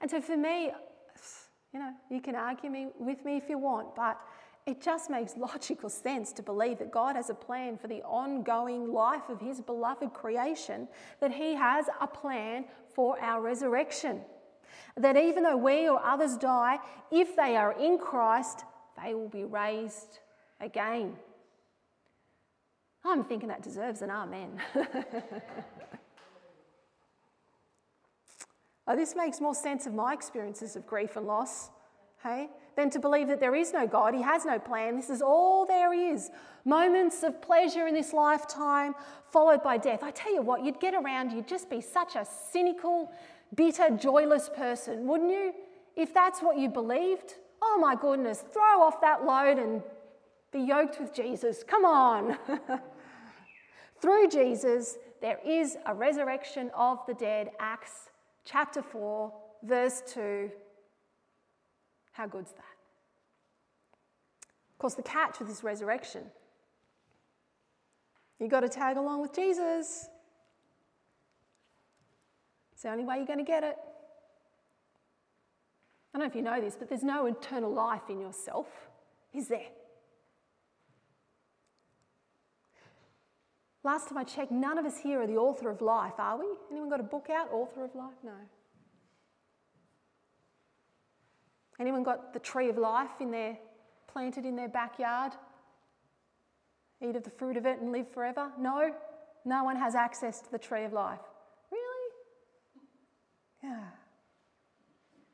And 0.00 0.10
so 0.10 0.20
for 0.20 0.36
me, 0.36 0.72
you 1.72 1.80
know, 1.80 1.92
you 2.10 2.20
can 2.20 2.34
argue 2.34 2.70
me, 2.70 2.88
with 2.98 3.24
me 3.24 3.36
if 3.36 3.48
you 3.48 3.58
want, 3.58 3.94
but 3.94 4.18
it 4.68 4.80
just 4.82 5.08
makes 5.08 5.36
logical 5.36 5.88
sense 5.88 6.30
to 6.34 6.42
believe 6.42 6.78
that 6.78 6.92
God 6.92 7.16
has 7.16 7.30
a 7.30 7.34
plan 7.34 7.78
for 7.78 7.88
the 7.88 8.02
ongoing 8.02 8.92
life 8.92 9.30
of 9.30 9.40
His 9.40 9.62
beloved 9.62 10.12
creation, 10.12 10.86
that 11.20 11.32
He 11.32 11.54
has 11.54 11.86
a 12.02 12.06
plan 12.06 12.66
for 12.94 13.18
our 13.18 13.40
resurrection. 13.40 14.20
That 14.96 15.16
even 15.16 15.42
though 15.42 15.56
we 15.56 15.88
or 15.88 15.98
others 16.04 16.36
die, 16.36 16.78
if 17.10 17.34
they 17.34 17.56
are 17.56 17.72
in 17.80 17.96
Christ, 17.96 18.64
they 19.02 19.14
will 19.14 19.30
be 19.30 19.44
raised 19.44 20.18
again. 20.60 21.16
I'm 23.06 23.24
thinking 23.24 23.48
that 23.48 23.62
deserves 23.62 24.02
an 24.02 24.10
amen. 24.10 24.60
oh, 28.86 28.94
this 28.94 29.16
makes 29.16 29.40
more 29.40 29.54
sense 29.54 29.86
of 29.86 29.94
my 29.94 30.12
experiences 30.12 30.76
of 30.76 30.86
grief 30.86 31.16
and 31.16 31.26
loss 31.26 31.70
hey? 32.22 32.48
Than 32.78 32.90
to 32.90 33.00
believe 33.00 33.26
that 33.26 33.40
there 33.40 33.56
is 33.56 33.72
no 33.72 33.88
God, 33.88 34.14
He 34.14 34.22
has 34.22 34.44
no 34.44 34.56
plan. 34.56 34.94
This 34.94 35.10
is 35.10 35.20
all 35.20 35.66
there 35.66 35.92
is. 35.92 36.30
Moments 36.64 37.24
of 37.24 37.42
pleasure 37.42 37.88
in 37.88 37.94
this 37.94 38.12
lifetime, 38.12 38.94
followed 39.32 39.64
by 39.64 39.78
death. 39.78 40.04
I 40.04 40.12
tell 40.12 40.32
you 40.32 40.42
what, 40.42 40.64
you'd 40.64 40.78
get 40.78 40.94
around, 40.94 41.32
you'd 41.32 41.48
just 41.48 41.68
be 41.68 41.80
such 41.80 42.14
a 42.14 42.24
cynical, 42.24 43.10
bitter, 43.56 43.90
joyless 43.90 44.48
person, 44.56 45.08
wouldn't 45.08 45.32
you? 45.32 45.54
If 45.96 46.14
that's 46.14 46.40
what 46.40 46.56
you 46.56 46.68
believed, 46.68 47.34
oh 47.60 47.78
my 47.80 47.96
goodness, 47.96 48.44
throw 48.52 48.80
off 48.80 49.00
that 49.00 49.24
load 49.24 49.58
and 49.58 49.82
be 50.52 50.60
yoked 50.60 51.00
with 51.00 51.12
Jesus. 51.12 51.64
Come 51.66 51.84
on. 51.84 52.38
Through 54.00 54.28
Jesus, 54.28 54.98
there 55.20 55.40
is 55.44 55.76
a 55.84 55.92
resurrection 55.92 56.70
of 56.76 57.04
the 57.08 57.14
dead. 57.14 57.50
Acts 57.58 58.10
chapter 58.44 58.82
4, 58.82 59.32
verse 59.64 60.00
2. 60.14 60.48
How 62.18 62.26
good's 62.26 62.50
that? 62.50 62.76
Of 64.72 64.78
course, 64.78 64.94
the 64.94 65.04
catch 65.04 65.38
with 65.38 65.46
this 65.46 65.62
resurrection, 65.62 66.24
you've 68.40 68.50
got 68.50 68.60
to 68.60 68.68
tag 68.68 68.96
along 68.96 69.22
with 69.22 69.32
Jesus. 69.32 70.08
It's 72.72 72.82
the 72.82 72.90
only 72.90 73.04
way 73.04 73.18
you're 73.18 73.26
going 73.26 73.38
to 73.38 73.44
get 73.44 73.62
it. 73.62 73.76
I 76.12 76.18
don't 76.18 76.22
know 76.22 76.26
if 76.26 76.34
you 76.34 76.42
know 76.42 76.60
this, 76.60 76.74
but 76.76 76.88
there's 76.88 77.04
no 77.04 77.26
eternal 77.26 77.72
life 77.72 78.10
in 78.10 78.20
yourself, 78.20 78.66
is 79.32 79.46
there? 79.46 79.68
Last 83.84 84.08
time 84.08 84.18
I 84.18 84.24
checked, 84.24 84.50
none 84.50 84.76
of 84.76 84.84
us 84.84 84.98
here 84.98 85.22
are 85.22 85.26
the 85.28 85.36
author 85.36 85.70
of 85.70 85.80
life, 85.80 86.14
are 86.18 86.36
we? 86.36 86.46
Anyone 86.72 86.90
got 86.90 86.98
a 86.98 87.04
book 87.04 87.28
out, 87.30 87.52
author 87.52 87.84
of 87.84 87.94
life? 87.94 88.16
No. 88.24 88.32
Anyone 91.80 92.02
got 92.02 92.32
the 92.32 92.40
tree 92.40 92.68
of 92.68 92.76
life 92.76 93.20
in 93.20 93.30
their 93.30 93.58
planted 94.08 94.44
in 94.44 94.56
their 94.56 94.68
backyard? 94.68 95.32
Eat 97.00 97.14
of 97.14 97.22
the 97.22 97.30
fruit 97.30 97.56
of 97.56 97.66
it 97.66 97.80
and 97.80 97.92
live 97.92 98.10
forever? 98.10 98.50
No. 98.58 98.92
No 99.44 99.64
one 99.64 99.76
has 99.76 99.94
access 99.94 100.40
to 100.40 100.50
the 100.50 100.58
tree 100.58 100.84
of 100.84 100.92
life. 100.92 101.20
Really? 101.70 102.12
Yeah. 103.62 103.84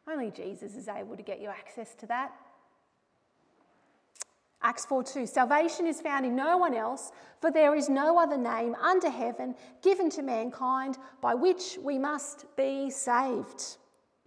Only 0.06 0.30
Jesus 0.30 0.76
is 0.76 0.88
able 0.88 1.16
to 1.16 1.22
get 1.22 1.40
you 1.40 1.48
access 1.48 1.94
to 1.96 2.06
that. 2.06 2.32
Acts 4.62 4.86
4 4.86 5.04
2 5.04 5.26
Salvation 5.26 5.86
is 5.86 6.00
found 6.00 6.24
in 6.24 6.36
no 6.36 6.56
one 6.58 6.74
else, 6.74 7.12
for 7.40 7.50
there 7.50 7.74
is 7.74 7.88
no 7.88 8.18
other 8.18 8.38
name 8.38 8.74
under 8.76 9.10
heaven 9.10 9.54
given 9.82 10.10
to 10.10 10.22
mankind 10.22 10.98
by 11.20 11.34
which 11.34 11.78
we 11.82 11.98
must 11.98 12.44
be 12.56 12.90
saved. 12.90 13.76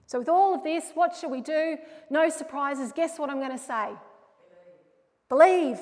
So, 0.08 0.20
with 0.20 0.30
all 0.30 0.56
of 0.56 0.64
this, 0.64 0.92
what 0.94 1.16
should 1.16 1.30
we 1.30 1.42
do? 1.42 1.78
No 2.10 2.30
surprises. 2.30 2.94
Guess 2.94 3.20
what 3.20 3.30
I'm 3.30 3.40
going 3.40 3.52
to 3.52 3.58
say? 3.58 3.90
Believe. 5.28 5.80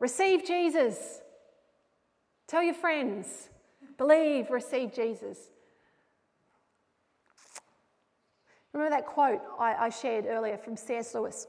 Receive 0.00 0.44
Jesus. 0.44 1.20
Tell 2.48 2.62
your 2.62 2.74
friends. 2.74 3.48
Believe. 3.96 4.50
Receive 4.50 4.92
Jesus. 4.92 5.38
Remember 8.72 8.96
that 8.96 9.06
quote 9.06 9.40
I, 9.58 9.74
I 9.74 9.88
shared 9.90 10.26
earlier 10.26 10.58
from 10.58 10.76
C.S. 10.76 11.14
Lewis 11.14 11.46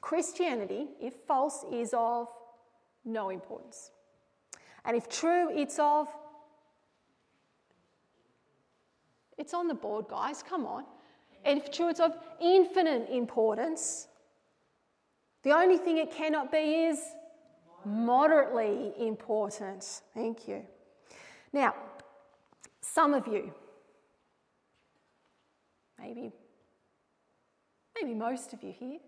Christianity, 0.00 0.88
if 0.98 1.14
false, 1.28 1.64
is 1.70 1.92
of 1.96 2.28
no 3.04 3.28
importance. 3.28 3.90
And 4.86 4.96
if 4.96 5.10
true, 5.10 5.50
it's 5.54 5.78
of. 5.78 6.08
It's 9.36 9.52
on 9.52 9.68
the 9.68 9.74
board, 9.74 10.06
guys, 10.08 10.42
come 10.42 10.64
on. 10.64 10.84
It's 11.44 12.00
of 12.00 12.12
infinite 12.40 13.08
importance. 13.10 14.08
The 15.42 15.52
only 15.52 15.78
thing 15.78 15.98
it 15.98 16.10
cannot 16.12 16.52
be 16.52 16.86
is 16.86 17.00
moderately 17.84 18.92
important. 18.98 20.02
Thank 20.14 20.46
you. 20.46 20.62
Now, 21.52 21.74
some 22.80 23.14
of 23.14 23.26
you, 23.26 23.52
maybe, 25.98 26.32
maybe 28.00 28.14
most 28.14 28.52
of 28.52 28.62
you 28.62 28.72
here, 28.78 28.98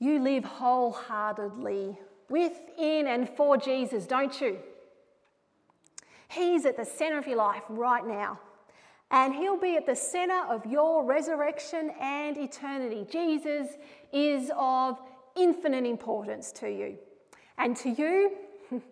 you 0.00 0.18
live 0.18 0.44
wholeheartedly 0.44 1.98
within 2.28 3.06
and 3.06 3.28
for 3.28 3.56
Jesus, 3.56 4.06
don't 4.06 4.38
you? 4.40 4.58
He's 6.28 6.66
at 6.66 6.76
the 6.76 6.84
center 6.84 7.18
of 7.18 7.26
your 7.26 7.36
life 7.36 7.62
right 7.68 8.04
now 8.04 8.40
and 9.14 9.32
he'll 9.32 9.56
be 9.56 9.76
at 9.76 9.86
the 9.86 9.94
center 9.94 10.42
of 10.50 10.66
your 10.66 11.04
resurrection 11.04 11.92
and 12.00 12.36
eternity. 12.36 13.06
Jesus 13.08 13.68
is 14.12 14.50
of 14.58 14.98
infinite 15.36 15.84
importance 15.84 16.50
to 16.50 16.68
you. 16.68 16.98
And 17.56 17.76
to 17.76 17.90
you, 17.90 18.32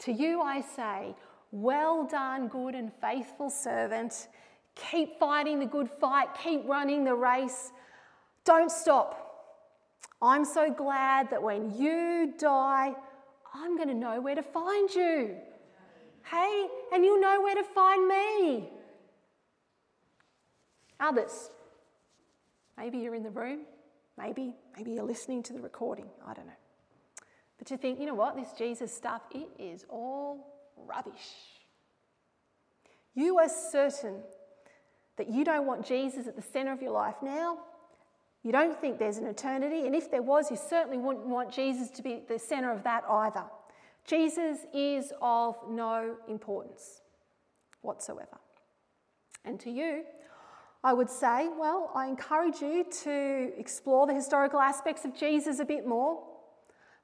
to 0.00 0.12
you 0.12 0.42
I 0.42 0.60
say, 0.60 1.16
well 1.52 2.06
done, 2.06 2.48
good 2.48 2.74
and 2.74 2.92
faithful 3.00 3.48
servant. 3.48 4.28
Keep 4.74 5.18
fighting 5.18 5.58
the 5.58 5.64
good 5.64 5.88
fight, 5.88 6.28
keep 6.44 6.68
running 6.68 7.04
the 7.04 7.14
race. 7.14 7.72
Don't 8.44 8.70
stop. 8.70 9.20
I'm 10.20 10.44
so 10.44 10.70
glad 10.70 11.30
that 11.30 11.42
when 11.42 11.74
you 11.78 12.34
die, 12.38 12.92
I'm 13.54 13.78
going 13.78 13.88
to 13.88 13.94
know 13.94 14.20
where 14.20 14.34
to 14.34 14.42
find 14.42 14.90
you. 14.94 15.34
Hey, 16.30 16.66
and 16.92 17.02
you'll 17.06 17.22
know 17.22 17.40
where 17.40 17.54
to 17.54 17.64
find 17.64 18.06
me. 18.06 18.31
Others, 21.02 21.50
maybe 22.78 22.98
you're 22.98 23.16
in 23.16 23.24
the 23.24 23.30
room, 23.30 23.62
maybe, 24.16 24.54
maybe 24.76 24.92
you're 24.92 25.04
listening 25.04 25.42
to 25.42 25.52
the 25.52 25.60
recording, 25.60 26.06
I 26.24 26.32
don't 26.32 26.46
know. 26.46 26.52
But 27.58 27.70
you 27.72 27.76
think, 27.76 27.98
you 27.98 28.06
know 28.06 28.14
what, 28.14 28.36
this 28.36 28.52
Jesus 28.56 28.94
stuff, 28.94 29.22
it 29.32 29.48
is 29.58 29.84
all 29.88 30.46
rubbish. 30.76 31.32
You 33.14 33.38
are 33.38 33.48
certain 33.48 34.20
that 35.16 35.28
you 35.28 35.44
don't 35.44 35.66
want 35.66 35.84
Jesus 35.84 36.28
at 36.28 36.36
the 36.36 36.42
centre 36.42 36.72
of 36.72 36.80
your 36.80 36.92
life 36.92 37.16
now. 37.20 37.58
You 38.44 38.52
don't 38.52 38.80
think 38.80 38.98
there's 38.98 39.18
an 39.18 39.26
eternity, 39.26 39.86
and 39.86 39.96
if 39.96 40.08
there 40.08 40.22
was, 40.22 40.52
you 40.52 40.56
certainly 40.56 40.98
wouldn't 40.98 41.26
want 41.26 41.52
Jesus 41.52 41.90
to 41.90 42.02
be 42.02 42.14
at 42.14 42.28
the 42.28 42.38
centre 42.38 42.70
of 42.70 42.84
that 42.84 43.02
either. 43.08 43.44
Jesus 44.06 44.58
is 44.72 45.12
of 45.20 45.56
no 45.68 46.16
importance 46.28 47.02
whatsoever. 47.82 48.38
And 49.44 49.58
to 49.60 49.70
you, 49.70 50.04
I 50.84 50.92
would 50.92 51.10
say, 51.10 51.48
well, 51.58 51.90
I 51.94 52.06
encourage 52.06 52.60
you 52.60 52.84
to 53.04 53.52
explore 53.56 54.06
the 54.06 54.14
historical 54.14 54.58
aspects 54.58 55.04
of 55.04 55.16
Jesus 55.16 55.60
a 55.60 55.64
bit 55.64 55.86
more 55.86 56.22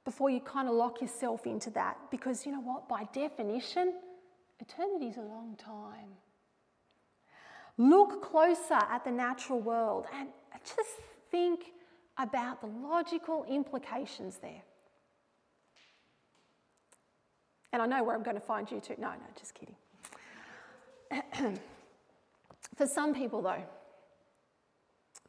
before 0.05 0.31
you 0.31 0.41
kind 0.41 0.69
of 0.69 0.75
lock 0.75 1.01
yourself 1.01 1.47
into 1.47 1.71
that. 1.71 1.97
Because 2.11 2.45
you 2.45 2.51
know 2.51 2.61
what? 2.61 2.89
By 2.89 3.05
definition, 3.13 3.93
eternity 4.59 5.07
is 5.07 5.17
a 5.17 5.23
long 5.23 5.57
time. 5.57 6.17
Look 7.77 8.23
closer 8.23 8.75
at 8.75 9.05
the 9.05 9.13
natural 9.13 9.61
world 9.61 10.07
and 10.13 10.29
just 10.65 10.91
think 11.31 11.73
about 12.17 12.61
the 12.61 12.67
logical 12.67 13.45
implications 13.49 14.39
there. 14.39 14.63
And 17.73 17.81
I 17.81 17.87
know 17.87 18.03
where 18.03 18.17
I'm 18.17 18.25
going 18.25 18.35
to 18.35 18.41
find 18.41 18.69
you 18.69 18.81
too. 18.81 18.95
No, 18.99 19.11
no, 19.11 19.17
just 19.39 19.55
kidding. 19.55 19.77
For 22.79 22.87
some 22.87 23.13
people, 23.13 23.43
though, 23.43 23.65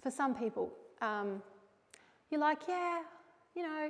for 0.03 0.11
some 0.11 0.35
people, 0.35 0.71
um, 1.01 1.41
you're 2.29 2.39
like, 2.39 2.59
yeah, 2.67 3.01
you 3.55 3.63
know, 3.63 3.89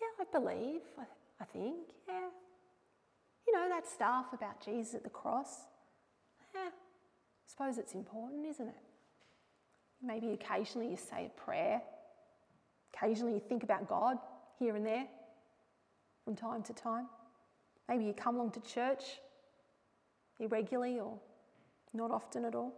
yeah, 0.00 0.06
I 0.20 0.38
believe, 0.38 0.82
I, 0.96 1.02
I 1.40 1.44
think, 1.46 1.88
yeah. 2.06 2.28
You 3.44 3.54
know, 3.54 3.68
that 3.68 3.88
stuff 3.88 4.26
about 4.32 4.64
Jesus 4.64 4.94
at 4.94 5.02
the 5.02 5.10
cross, 5.10 5.62
yeah, 6.54 6.68
I 6.68 7.48
suppose 7.48 7.76
it's 7.76 7.94
important, 7.94 8.46
isn't 8.46 8.68
it? 8.68 8.82
Maybe 10.00 10.30
occasionally 10.30 10.88
you 10.90 10.96
say 10.96 11.32
a 11.36 11.40
prayer, 11.40 11.82
occasionally 12.94 13.34
you 13.34 13.40
think 13.40 13.64
about 13.64 13.88
God 13.88 14.16
here 14.60 14.76
and 14.76 14.86
there 14.86 15.08
from 16.24 16.36
time 16.36 16.62
to 16.62 16.72
time. 16.72 17.08
Maybe 17.88 18.04
you 18.04 18.12
come 18.12 18.36
along 18.36 18.52
to 18.52 18.60
church 18.60 19.02
irregularly 20.38 21.00
or 21.00 21.18
not 21.92 22.10
often 22.10 22.44
at 22.44 22.54
all. 22.54 22.72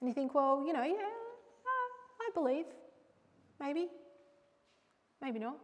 And 0.00 0.08
you 0.08 0.14
think, 0.14 0.34
well, 0.34 0.64
you 0.66 0.72
know, 0.72 0.82
yeah, 0.82 0.92
uh, 0.92 1.88
I 2.20 2.30
believe. 2.34 2.66
Maybe. 3.60 3.88
Maybe 5.20 5.38
not. 5.38 5.58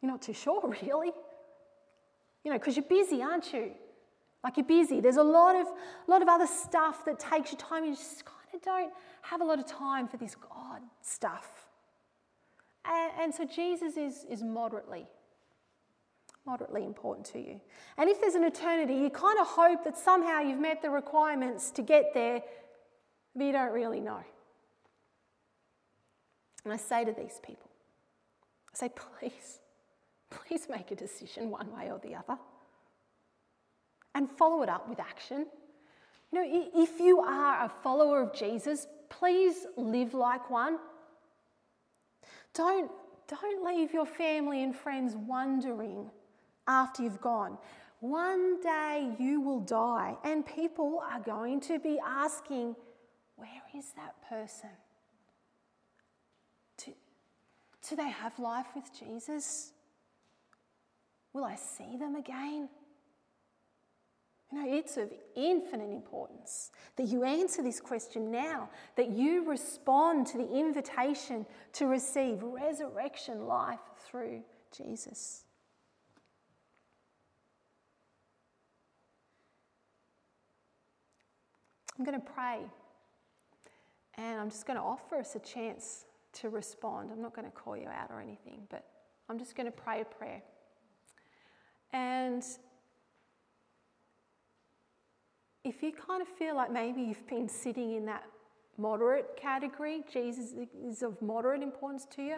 You're 0.00 0.10
not 0.10 0.22
too 0.22 0.32
sure, 0.32 0.74
really. 0.82 1.12
You 2.44 2.50
know, 2.50 2.58
because 2.58 2.76
you're 2.76 2.84
busy, 2.84 3.22
aren't 3.22 3.52
you? 3.52 3.70
Like 4.42 4.58
you're 4.58 4.66
busy. 4.66 5.00
There's 5.00 5.16
a 5.16 5.22
lot 5.22 5.56
of, 5.56 5.66
a 5.66 6.10
lot 6.10 6.20
of 6.20 6.28
other 6.28 6.46
stuff 6.46 7.04
that 7.06 7.18
takes 7.18 7.52
your 7.52 7.58
time. 7.58 7.84
You 7.84 7.94
just 7.94 8.24
kind 8.26 8.36
of 8.52 8.62
don't 8.62 8.92
have 9.22 9.40
a 9.40 9.44
lot 9.44 9.58
of 9.58 9.66
time 9.66 10.06
for 10.06 10.18
this 10.18 10.34
God 10.34 10.82
stuff. 11.00 11.68
And, 12.84 13.12
and 13.18 13.34
so 13.34 13.46
Jesus 13.46 13.96
is, 13.96 14.26
is 14.28 14.42
moderately 14.42 15.06
moderately 16.46 16.84
important 16.84 17.26
to 17.26 17.38
you. 17.38 17.60
And 17.96 18.10
if 18.10 18.20
there's 18.20 18.34
an 18.34 18.44
eternity, 18.44 18.94
you 18.94 19.10
kind 19.10 19.38
of 19.38 19.46
hope 19.46 19.84
that 19.84 19.96
somehow 19.96 20.40
you've 20.40 20.60
met 20.60 20.82
the 20.82 20.90
requirements 20.90 21.70
to 21.72 21.82
get 21.82 22.12
there, 22.12 22.42
but 23.34 23.44
you 23.44 23.52
don't 23.52 23.72
really 23.72 24.00
know. 24.00 24.20
And 26.64 26.72
I 26.72 26.76
say 26.76 27.04
to 27.04 27.12
these 27.12 27.40
people, 27.42 27.70
I 28.74 28.76
say, 28.76 28.90
please, 29.20 29.60
please 30.30 30.66
make 30.68 30.90
a 30.90 30.94
decision 30.94 31.50
one 31.50 31.70
way 31.74 31.90
or 31.90 31.98
the 31.98 32.14
other 32.14 32.38
and 34.14 34.30
follow 34.30 34.62
it 34.62 34.68
up 34.68 34.88
with 34.88 35.00
action. 35.00 35.46
You 36.32 36.38
know, 36.38 36.70
if 36.74 37.00
you 37.00 37.20
are 37.20 37.64
a 37.64 37.68
follower 37.68 38.22
of 38.22 38.34
Jesus, 38.34 38.86
please 39.08 39.66
live 39.76 40.14
like 40.14 40.50
one. 40.50 40.78
Don't, 42.54 42.90
don't 43.28 43.64
leave 43.64 43.92
your 43.92 44.06
family 44.06 44.62
and 44.62 44.74
friends 44.74 45.14
wondering 45.16 46.10
after 46.66 47.02
you've 47.02 47.20
gone. 47.20 47.58
One 48.00 48.60
day 48.60 49.12
you 49.18 49.40
will 49.40 49.60
die, 49.60 50.14
and 50.24 50.44
people 50.44 51.02
are 51.10 51.20
going 51.20 51.60
to 51.62 51.78
be 51.78 51.98
asking, 52.04 52.76
Where 53.36 53.62
is 53.76 53.92
that 53.96 54.14
person? 54.28 54.70
Do, 56.84 56.92
do 57.88 57.96
they 57.96 58.10
have 58.10 58.38
life 58.38 58.66
with 58.74 58.90
Jesus? 58.98 59.72
Will 61.32 61.44
I 61.44 61.56
see 61.56 61.96
them 61.96 62.14
again? 62.14 62.68
You 64.52 64.62
know, 64.62 64.72
it's 64.72 64.96
of 64.96 65.10
infinite 65.34 65.90
importance 65.90 66.70
that 66.96 67.08
you 67.08 67.24
answer 67.24 67.62
this 67.62 67.80
question 67.80 68.30
now, 68.30 68.68
that 68.96 69.10
you 69.10 69.48
respond 69.48 70.26
to 70.28 70.38
the 70.38 70.54
invitation 70.54 71.44
to 71.72 71.86
receive 71.86 72.42
resurrection 72.42 73.46
life 73.46 73.80
through 74.06 74.42
Jesus. 74.76 75.44
I'm 81.98 82.04
going 82.04 82.20
to 82.20 82.26
pray 82.26 82.60
and 84.16 84.40
I'm 84.40 84.50
just 84.50 84.66
going 84.66 84.78
to 84.78 84.82
offer 84.82 85.16
us 85.16 85.34
a 85.34 85.40
chance 85.40 86.04
to 86.34 86.48
respond. 86.48 87.10
I'm 87.12 87.22
not 87.22 87.34
going 87.34 87.46
to 87.46 87.56
call 87.56 87.76
you 87.76 87.88
out 87.88 88.10
or 88.10 88.20
anything, 88.20 88.62
but 88.70 88.84
I'm 89.28 89.38
just 89.38 89.56
going 89.56 89.66
to 89.66 89.72
pray 89.72 90.00
a 90.00 90.04
prayer. 90.04 90.42
And 91.92 92.42
if 95.64 95.82
you 95.82 95.92
kind 95.92 96.20
of 96.20 96.28
feel 96.28 96.56
like 96.56 96.72
maybe 96.72 97.00
you've 97.00 97.26
been 97.28 97.48
sitting 97.48 97.94
in 97.94 98.04
that 98.06 98.24
moderate 98.76 99.36
category, 99.36 100.02
Jesus 100.12 100.52
is 100.84 101.02
of 101.02 101.20
moderate 101.22 101.62
importance 101.62 102.06
to 102.16 102.22
you, 102.22 102.36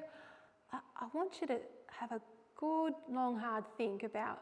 I 0.73 1.07
want 1.15 1.41
you 1.41 1.47
to 1.47 1.59
have 1.89 2.13
a 2.13 2.21
good, 2.59 2.93
long, 3.11 3.39
hard 3.39 3.65
think 3.77 4.03
about 4.03 4.41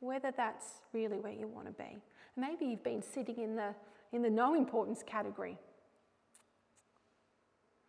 whether 0.00 0.32
that's 0.36 0.80
really 0.92 1.18
where 1.18 1.32
you 1.32 1.48
want 1.48 1.66
to 1.66 1.72
be. 1.72 1.98
Maybe 2.36 2.66
you've 2.66 2.84
been 2.84 3.02
sitting 3.02 3.38
in 3.38 3.56
the, 3.56 3.74
in 4.12 4.22
the 4.22 4.30
no 4.30 4.54
importance 4.54 5.02
category. 5.06 5.58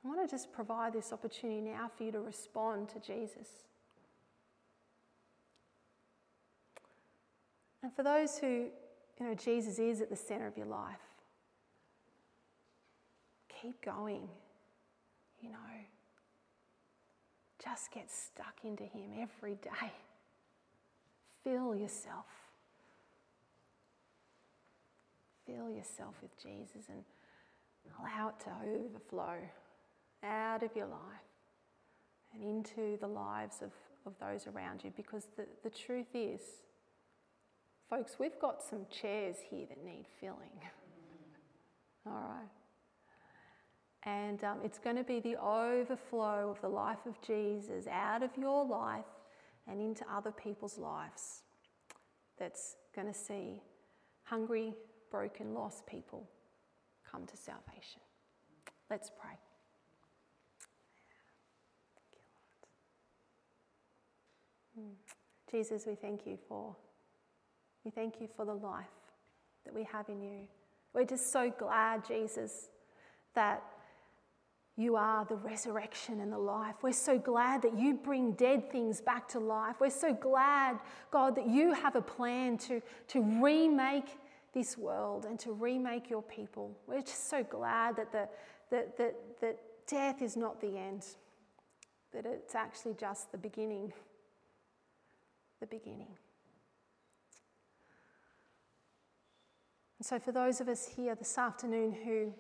I 0.04 0.08
want 0.08 0.28
to 0.28 0.34
just 0.34 0.54
provide 0.54 0.94
this 0.94 1.12
opportunity 1.12 1.60
now 1.60 1.92
for 1.96 2.04
you 2.04 2.12
to 2.14 2.20
respond 2.20 2.90
to 2.90 3.00
Jesus. 3.00 3.50
And 7.84 7.94
for 7.94 8.04
those 8.04 8.38
who, 8.38 8.68
you 9.20 9.26
know, 9.26 9.34
Jesus 9.36 9.80
is 9.80 10.02
at 10.02 10.10
the 10.10 10.16
center 10.16 10.48
of 10.48 10.58
your 10.58 10.66
life, 10.66 10.96
keep 13.62 13.82
going, 13.84 14.28
you 15.42 15.50
know. 15.50 15.58
Just 17.64 17.92
get 17.92 18.10
stuck 18.10 18.56
into 18.64 18.84
Him 18.84 19.12
every 19.20 19.56
day. 19.56 19.92
Fill 21.44 21.76
yourself. 21.76 22.26
Fill 25.48 25.72
yourself 25.72 26.16
with 26.22 26.38
Jesus 26.42 26.90
and 26.90 27.04
allow 28.00 28.30
it 28.30 28.40
to 28.42 28.52
overflow 28.70 29.38
out 30.24 30.62
of 30.62 30.76
your 30.76 30.88
life 30.88 31.00
and 32.34 32.44
into 32.44 32.98
the 33.00 33.08
lives 33.08 33.62
of, 33.62 33.72
of 34.06 34.14
those 34.20 34.46
around 34.48 34.84
you 34.84 34.92
because 34.96 35.28
the, 35.38 35.46
the 35.64 35.70
truth 35.70 36.14
is, 36.14 36.42
folks, 37.90 38.18
we've 38.20 38.40
got 38.40 38.62
some 38.62 38.86
chairs 38.92 39.38
here 39.50 39.66
that 39.70 39.84
need 39.84 40.06
filling. 40.20 40.60
All 42.06 42.14
right. 42.14 42.50
And 44.04 44.44
um, 44.44 44.60
it's 44.64 44.80
going 44.80 44.96
to 44.96 45.04
be 45.04 45.20
the 45.20 45.36
overflow 45.38 46.50
of 46.50 46.62
the 46.62 46.70
life 46.70 47.06
of 47.06 47.22
Jesus 47.22 47.88
out 47.88 48.24
of 48.24 48.30
your 48.38 48.66
life 48.66 49.06
and 49.68 49.82
into 49.82 50.06
other 50.12 50.32
people's 50.32 50.78
lives 50.78 51.42
that's 52.40 52.76
going 52.96 53.08
to 53.08 53.14
see 53.14 53.62
hungry, 54.24 54.74
broken, 55.10 55.54
lost 55.54 55.86
people 55.86 56.28
come 57.10 57.26
to 57.26 57.38
salvation. 57.38 58.02
Let's 58.90 59.10
pray. 59.10 59.38
Hmm. 64.78 64.94
Jesus, 65.52 65.86
we 65.88 65.96
thank 65.96 66.26
you 66.26 66.38
for 66.48 66.76
we 67.84 67.92
thank 67.92 68.20
you 68.20 68.28
for 68.36 68.44
the 68.44 68.54
life 68.54 68.86
that 69.64 69.74
we 69.74 69.84
have 69.86 70.10
in 70.10 70.22
you. 70.22 70.48
We're 70.94 71.06
just 71.06 71.32
so 71.32 71.50
glad, 71.58 72.06
Jesus, 72.06 72.68
that 73.34 73.64
you 74.76 74.96
are 74.96 75.26
the 75.26 75.36
resurrection 75.36 76.20
and 76.20 76.32
the 76.32 76.38
life. 76.38 76.76
We're 76.82 76.92
so 76.92 77.18
glad 77.18 77.62
that 77.64 77.78
you 77.78 77.96
bring 77.96 78.34
dead 78.34 78.72
things 78.72 79.00
back 79.00 79.28
to 79.30 79.40
life. 79.40 79.78
We're 79.80 79.90
so 79.90 80.14
glad, 80.14 80.80
God, 81.12 81.36
that 81.36 81.48
you 81.48 81.74
have 81.74 81.96
a 81.96 82.02
plan 82.02 82.58
to, 82.60 82.82
to 83.10 83.22
remake 83.42 84.18
this 84.54 84.78
world 84.78 85.26
and 85.26 85.40
to 85.40 85.52
remake 85.52 86.10
your 86.10 86.22
people. 86.22 86.78
We're 86.88 87.02
just 87.02 87.30
so 87.30 87.44
glad 87.44 87.96
that, 87.98 88.12
the, 88.12 88.28
that, 88.72 88.98
that, 88.98 89.16
that 89.42 89.58
death 89.88 90.22
is 90.22 90.36
not 90.36 90.60
the 90.62 90.78
end, 90.78 91.06
that 92.14 92.26
it's 92.26 92.56
actually 92.56 92.96
just 92.96 93.32
the 93.32 93.38
beginning. 93.38 93.94
The 95.60 95.68
beginning. 95.68 96.16
And 100.00 100.06
so, 100.06 100.20
for 100.20 100.32
those 100.32 100.62
of 100.62 100.70
us 100.70 100.88
here 100.88 101.16
this 101.16 101.38
afternoon 101.40 101.92
who 102.06 102.32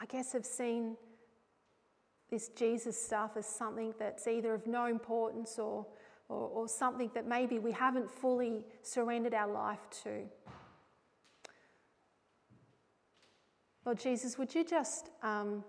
I 0.00 0.06
guess, 0.06 0.32
have 0.32 0.46
seen 0.46 0.96
this 2.30 2.48
Jesus 2.50 3.02
stuff 3.02 3.32
as 3.36 3.46
something 3.46 3.94
that's 3.98 4.28
either 4.28 4.54
of 4.54 4.66
no 4.66 4.86
importance 4.86 5.58
or, 5.58 5.86
or, 6.28 6.48
or, 6.48 6.68
something 6.68 7.10
that 7.14 7.26
maybe 7.26 7.58
we 7.58 7.72
haven't 7.72 8.10
fully 8.10 8.64
surrendered 8.82 9.34
our 9.34 9.50
life 9.50 9.80
to. 10.04 10.24
Lord 13.88 14.00
Jesus, 14.00 14.36
would 14.36 14.54
you 14.54 14.64
just, 14.64 15.08
um, 15.22 15.64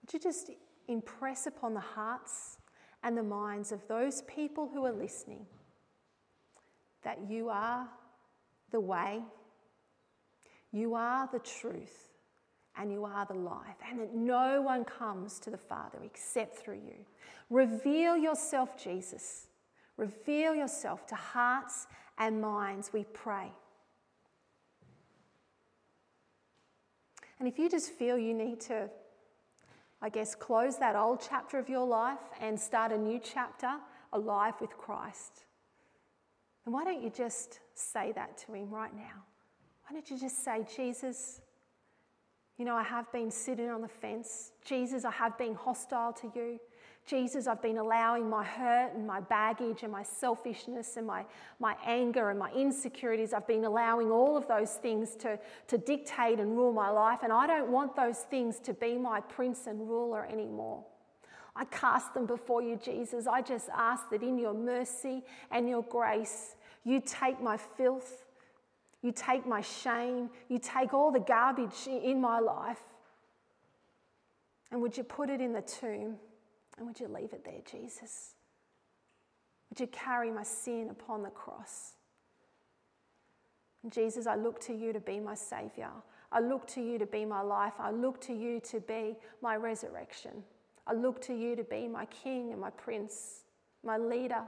would 0.00 0.14
you 0.14 0.18
just 0.18 0.50
impress 0.88 1.46
upon 1.46 1.74
the 1.74 1.80
hearts 1.80 2.56
and 3.02 3.14
the 3.14 3.22
minds 3.22 3.70
of 3.70 3.86
those 3.86 4.22
people 4.22 4.70
who 4.72 4.86
are 4.86 4.92
listening 4.92 5.44
that 7.02 7.18
you 7.28 7.50
are 7.50 7.86
the 8.70 8.80
way, 8.80 9.20
you 10.72 10.94
are 10.94 11.28
the 11.30 11.38
truth, 11.40 12.14
and 12.78 12.90
you 12.90 13.04
are 13.04 13.26
the 13.26 13.34
life, 13.34 13.76
and 13.90 14.00
that 14.00 14.14
no 14.14 14.62
one 14.62 14.86
comes 14.86 15.38
to 15.40 15.50
the 15.50 15.58
Father 15.58 15.98
except 16.02 16.56
through 16.56 16.80
you. 16.82 17.04
Reveal 17.50 18.16
yourself, 18.16 18.82
Jesus. 18.82 19.48
Reveal 19.98 20.54
yourself 20.54 21.06
to 21.08 21.14
hearts 21.14 21.88
and 22.16 22.40
minds, 22.40 22.90
we 22.94 23.04
pray. 23.12 23.52
And 27.38 27.48
if 27.48 27.58
you 27.58 27.68
just 27.68 27.90
feel 27.90 28.18
you 28.18 28.34
need 28.34 28.60
to, 28.62 28.88
I 30.02 30.08
guess, 30.08 30.34
close 30.34 30.78
that 30.78 30.96
old 30.96 31.24
chapter 31.28 31.58
of 31.58 31.68
your 31.68 31.86
life 31.86 32.18
and 32.40 32.58
start 32.58 32.92
a 32.92 32.98
new 32.98 33.20
chapter, 33.22 33.72
alive 34.12 34.54
with 34.60 34.70
Christ, 34.70 35.44
then 36.64 36.74
why 36.74 36.84
don't 36.84 37.02
you 37.02 37.10
just 37.10 37.60
say 37.74 38.12
that 38.12 38.38
to 38.38 38.54
Him 38.54 38.70
right 38.70 38.94
now? 38.94 39.24
Why 39.86 39.94
don't 39.94 40.10
you 40.10 40.18
just 40.18 40.44
say, 40.44 40.66
Jesus, 40.76 41.40
you 42.58 42.64
know, 42.64 42.74
I 42.74 42.82
have 42.82 43.10
been 43.12 43.30
sitting 43.30 43.70
on 43.70 43.80
the 43.80 43.88
fence. 43.88 44.52
Jesus, 44.64 45.04
I 45.04 45.12
have 45.12 45.38
been 45.38 45.54
hostile 45.54 46.12
to 46.14 46.32
you. 46.34 46.58
Jesus, 47.08 47.46
I've 47.46 47.62
been 47.62 47.78
allowing 47.78 48.28
my 48.28 48.44
hurt 48.44 48.94
and 48.94 49.06
my 49.06 49.20
baggage 49.20 49.82
and 49.82 49.90
my 49.90 50.02
selfishness 50.02 50.96
and 50.96 51.06
my, 51.06 51.24
my 51.58 51.74
anger 51.84 52.30
and 52.30 52.38
my 52.38 52.52
insecurities, 52.52 53.32
I've 53.32 53.46
been 53.46 53.64
allowing 53.64 54.10
all 54.10 54.36
of 54.36 54.46
those 54.46 54.72
things 54.74 55.16
to, 55.16 55.38
to 55.68 55.78
dictate 55.78 56.38
and 56.38 56.56
rule 56.56 56.72
my 56.72 56.90
life. 56.90 57.20
And 57.22 57.32
I 57.32 57.46
don't 57.46 57.70
want 57.70 57.96
those 57.96 58.18
things 58.18 58.58
to 58.60 58.74
be 58.74 58.98
my 58.98 59.20
prince 59.20 59.66
and 59.66 59.88
ruler 59.88 60.26
anymore. 60.26 60.84
I 61.56 61.64
cast 61.64 62.14
them 62.14 62.26
before 62.26 62.62
you, 62.62 62.76
Jesus. 62.76 63.26
I 63.26 63.42
just 63.42 63.68
ask 63.74 64.10
that 64.10 64.22
in 64.22 64.38
your 64.38 64.54
mercy 64.54 65.22
and 65.50 65.68
your 65.68 65.82
grace, 65.82 66.56
you 66.84 67.02
take 67.04 67.40
my 67.42 67.56
filth 67.56 68.26
you 69.02 69.12
take 69.12 69.46
my 69.46 69.60
shame. 69.60 70.30
You 70.48 70.58
take 70.58 70.92
all 70.92 71.12
the 71.12 71.20
garbage 71.20 71.86
in 71.86 72.20
my 72.20 72.40
life. 72.40 72.80
And 74.70 74.82
would 74.82 74.96
you 74.96 75.04
put 75.04 75.30
it 75.30 75.40
in 75.40 75.52
the 75.52 75.62
tomb? 75.62 76.16
And 76.78 76.86
would 76.86 77.00
you 77.00 77.08
leave 77.08 77.32
it 77.32 77.44
there, 77.44 77.60
Jesus? 77.70 78.34
Would 79.68 79.80
you 79.80 79.88
carry 79.88 80.30
my 80.30 80.44
sin 80.44 80.88
upon 80.90 81.22
the 81.22 81.30
cross? 81.30 81.94
Jesus, 83.90 84.26
I 84.26 84.36
look 84.36 84.60
to 84.62 84.72
you 84.72 84.92
to 84.92 85.00
be 85.00 85.20
my 85.20 85.34
Savior. 85.34 85.90
I 86.30 86.40
look 86.40 86.66
to 86.68 86.80
you 86.80 86.98
to 86.98 87.06
be 87.06 87.24
my 87.24 87.40
life. 87.40 87.74
I 87.78 87.90
look 87.90 88.20
to 88.22 88.32
you 88.32 88.60
to 88.60 88.80
be 88.80 89.16
my 89.42 89.56
resurrection. 89.56 90.42
I 90.86 90.94
look 90.94 91.20
to 91.22 91.34
you 91.34 91.56
to 91.56 91.64
be 91.64 91.88
my 91.88 92.06
King 92.06 92.52
and 92.52 92.60
my 92.60 92.70
Prince, 92.70 93.42
my 93.84 93.98
leader, 93.98 94.42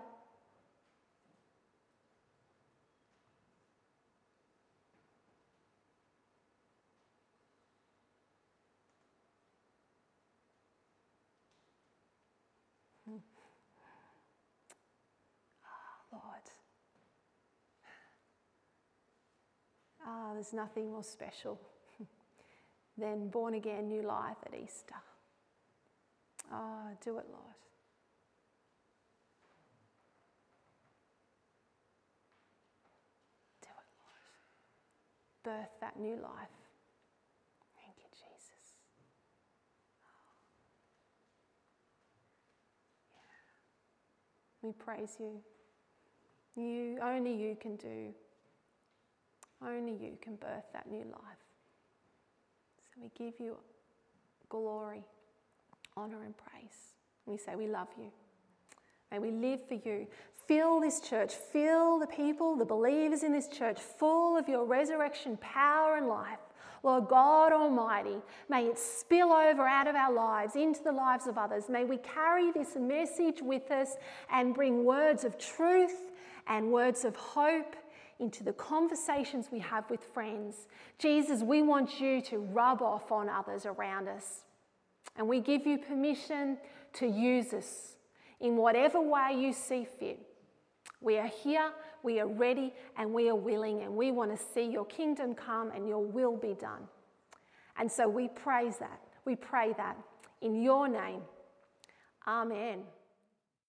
Ah, 20.12 20.32
there's 20.34 20.52
nothing 20.52 20.90
more 20.90 21.04
special 21.04 21.60
than 22.98 23.28
born 23.28 23.54
again, 23.54 23.86
new 23.86 24.02
life 24.02 24.38
at 24.44 24.52
Easter. 24.60 24.96
Ah, 26.50 26.88
do 27.00 27.18
it, 27.18 27.26
Lord. 27.30 27.54
Do 33.62 33.68
it, 33.68 33.86
Lord. 35.44 35.58
birth 35.58 35.70
that 35.80 35.96
new 35.96 36.16
life. 36.16 36.58
Thank 37.76 37.98
you, 37.98 38.10
Jesus. 38.10 38.74
We 44.60 44.72
praise 44.72 45.18
you. 45.20 45.40
You, 46.56 46.98
only 47.00 47.32
you 47.32 47.56
can 47.60 47.76
do. 47.76 48.12
Only 49.66 49.92
you 49.92 50.16
can 50.20 50.36
birth 50.36 50.64
that 50.72 50.90
new 50.90 51.04
life. 51.04 51.44
So 52.94 53.00
we 53.02 53.10
give 53.16 53.38
you 53.38 53.56
glory, 54.48 55.04
honour, 55.96 56.22
and 56.24 56.34
praise. 56.36 56.94
We 57.26 57.36
say 57.36 57.54
we 57.56 57.68
love 57.68 57.88
you. 57.98 58.10
May 59.10 59.18
we 59.18 59.30
live 59.30 59.60
for 59.66 59.74
you. 59.74 60.06
Fill 60.46 60.80
this 60.80 61.00
church, 61.00 61.34
fill 61.34 61.98
the 61.98 62.06
people, 62.06 62.56
the 62.56 62.64
believers 62.64 63.22
in 63.22 63.32
this 63.32 63.48
church, 63.48 63.78
full 63.78 64.36
of 64.36 64.48
your 64.48 64.64
resurrection 64.64 65.36
power 65.36 65.96
and 65.96 66.08
life. 66.08 66.38
Lord 66.82 67.08
God 67.08 67.52
Almighty, 67.52 68.16
may 68.48 68.66
it 68.66 68.78
spill 68.78 69.32
over 69.32 69.66
out 69.66 69.86
of 69.86 69.94
our 69.94 70.12
lives 70.12 70.56
into 70.56 70.82
the 70.82 70.92
lives 70.92 71.26
of 71.26 71.36
others. 71.36 71.68
May 71.68 71.84
we 71.84 71.98
carry 71.98 72.50
this 72.52 72.74
message 72.74 73.42
with 73.42 73.70
us 73.70 73.96
and 74.30 74.54
bring 74.54 74.84
words 74.84 75.24
of 75.24 75.38
truth 75.38 76.10
and 76.46 76.72
words 76.72 77.04
of 77.04 77.14
hope 77.16 77.76
into 78.20 78.44
the 78.44 78.52
conversations 78.52 79.48
we 79.50 79.58
have 79.60 79.88
with 79.90 80.04
friends. 80.12 80.68
Jesus, 80.98 81.42
we 81.42 81.62
want 81.62 82.00
you 82.00 82.20
to 82.22 82.38
rub 82.38 82.82
off 82.82 83.10
on 83.10 83.28
others 83.28 83.66
around 83.66 84.08
us. 84.08 84.44
And 85.16 85.26
we 85.28 85.40
give 85.40 85.66
you 85.66 85.78
permission 85.78 86.58
to 86.94 87.06
use 87.06 87.52
us 87.52 87.96
in 88.40 88.56
whatever 88.56 89.00
way 89.00 89.34
you 89.36 89.52
see 89.52 89.86
fit. 89.98 90.20
We 91.00 91.18
are 91.18 91.26
here, 91.26 91.72
we 92.02 92.20
are 92.20 92.26
ready, 92.26 92.74
and 92.96 93.12
we 93.12 93.28
are 93.30 93.34
willing, 93.34 93.82
and 93.82 93.96
we 93.96 94.12
want 94.12 94.36
to 94.36 94.44
see 94.54 94.70
your 94.70 94.84
kingdom 94.84 95.34
come 95.34 95.70
and 95.70 95.88
your 95.88 96.04
will 96.04 96.36
be 96.36 96.54
done. 96.54 96.88
And 97.78 97.90
so 97.90 98.08
we 98.08 98.28
praise 98.28 98.76
that. 98.78 99.00
We 99.24 99.36
pray 99.36 99.72
that 99.78 99.96
in 100.42 100.62
your 100.62 100.88
name. 100.88 101.22
Amen. 102.26 102.80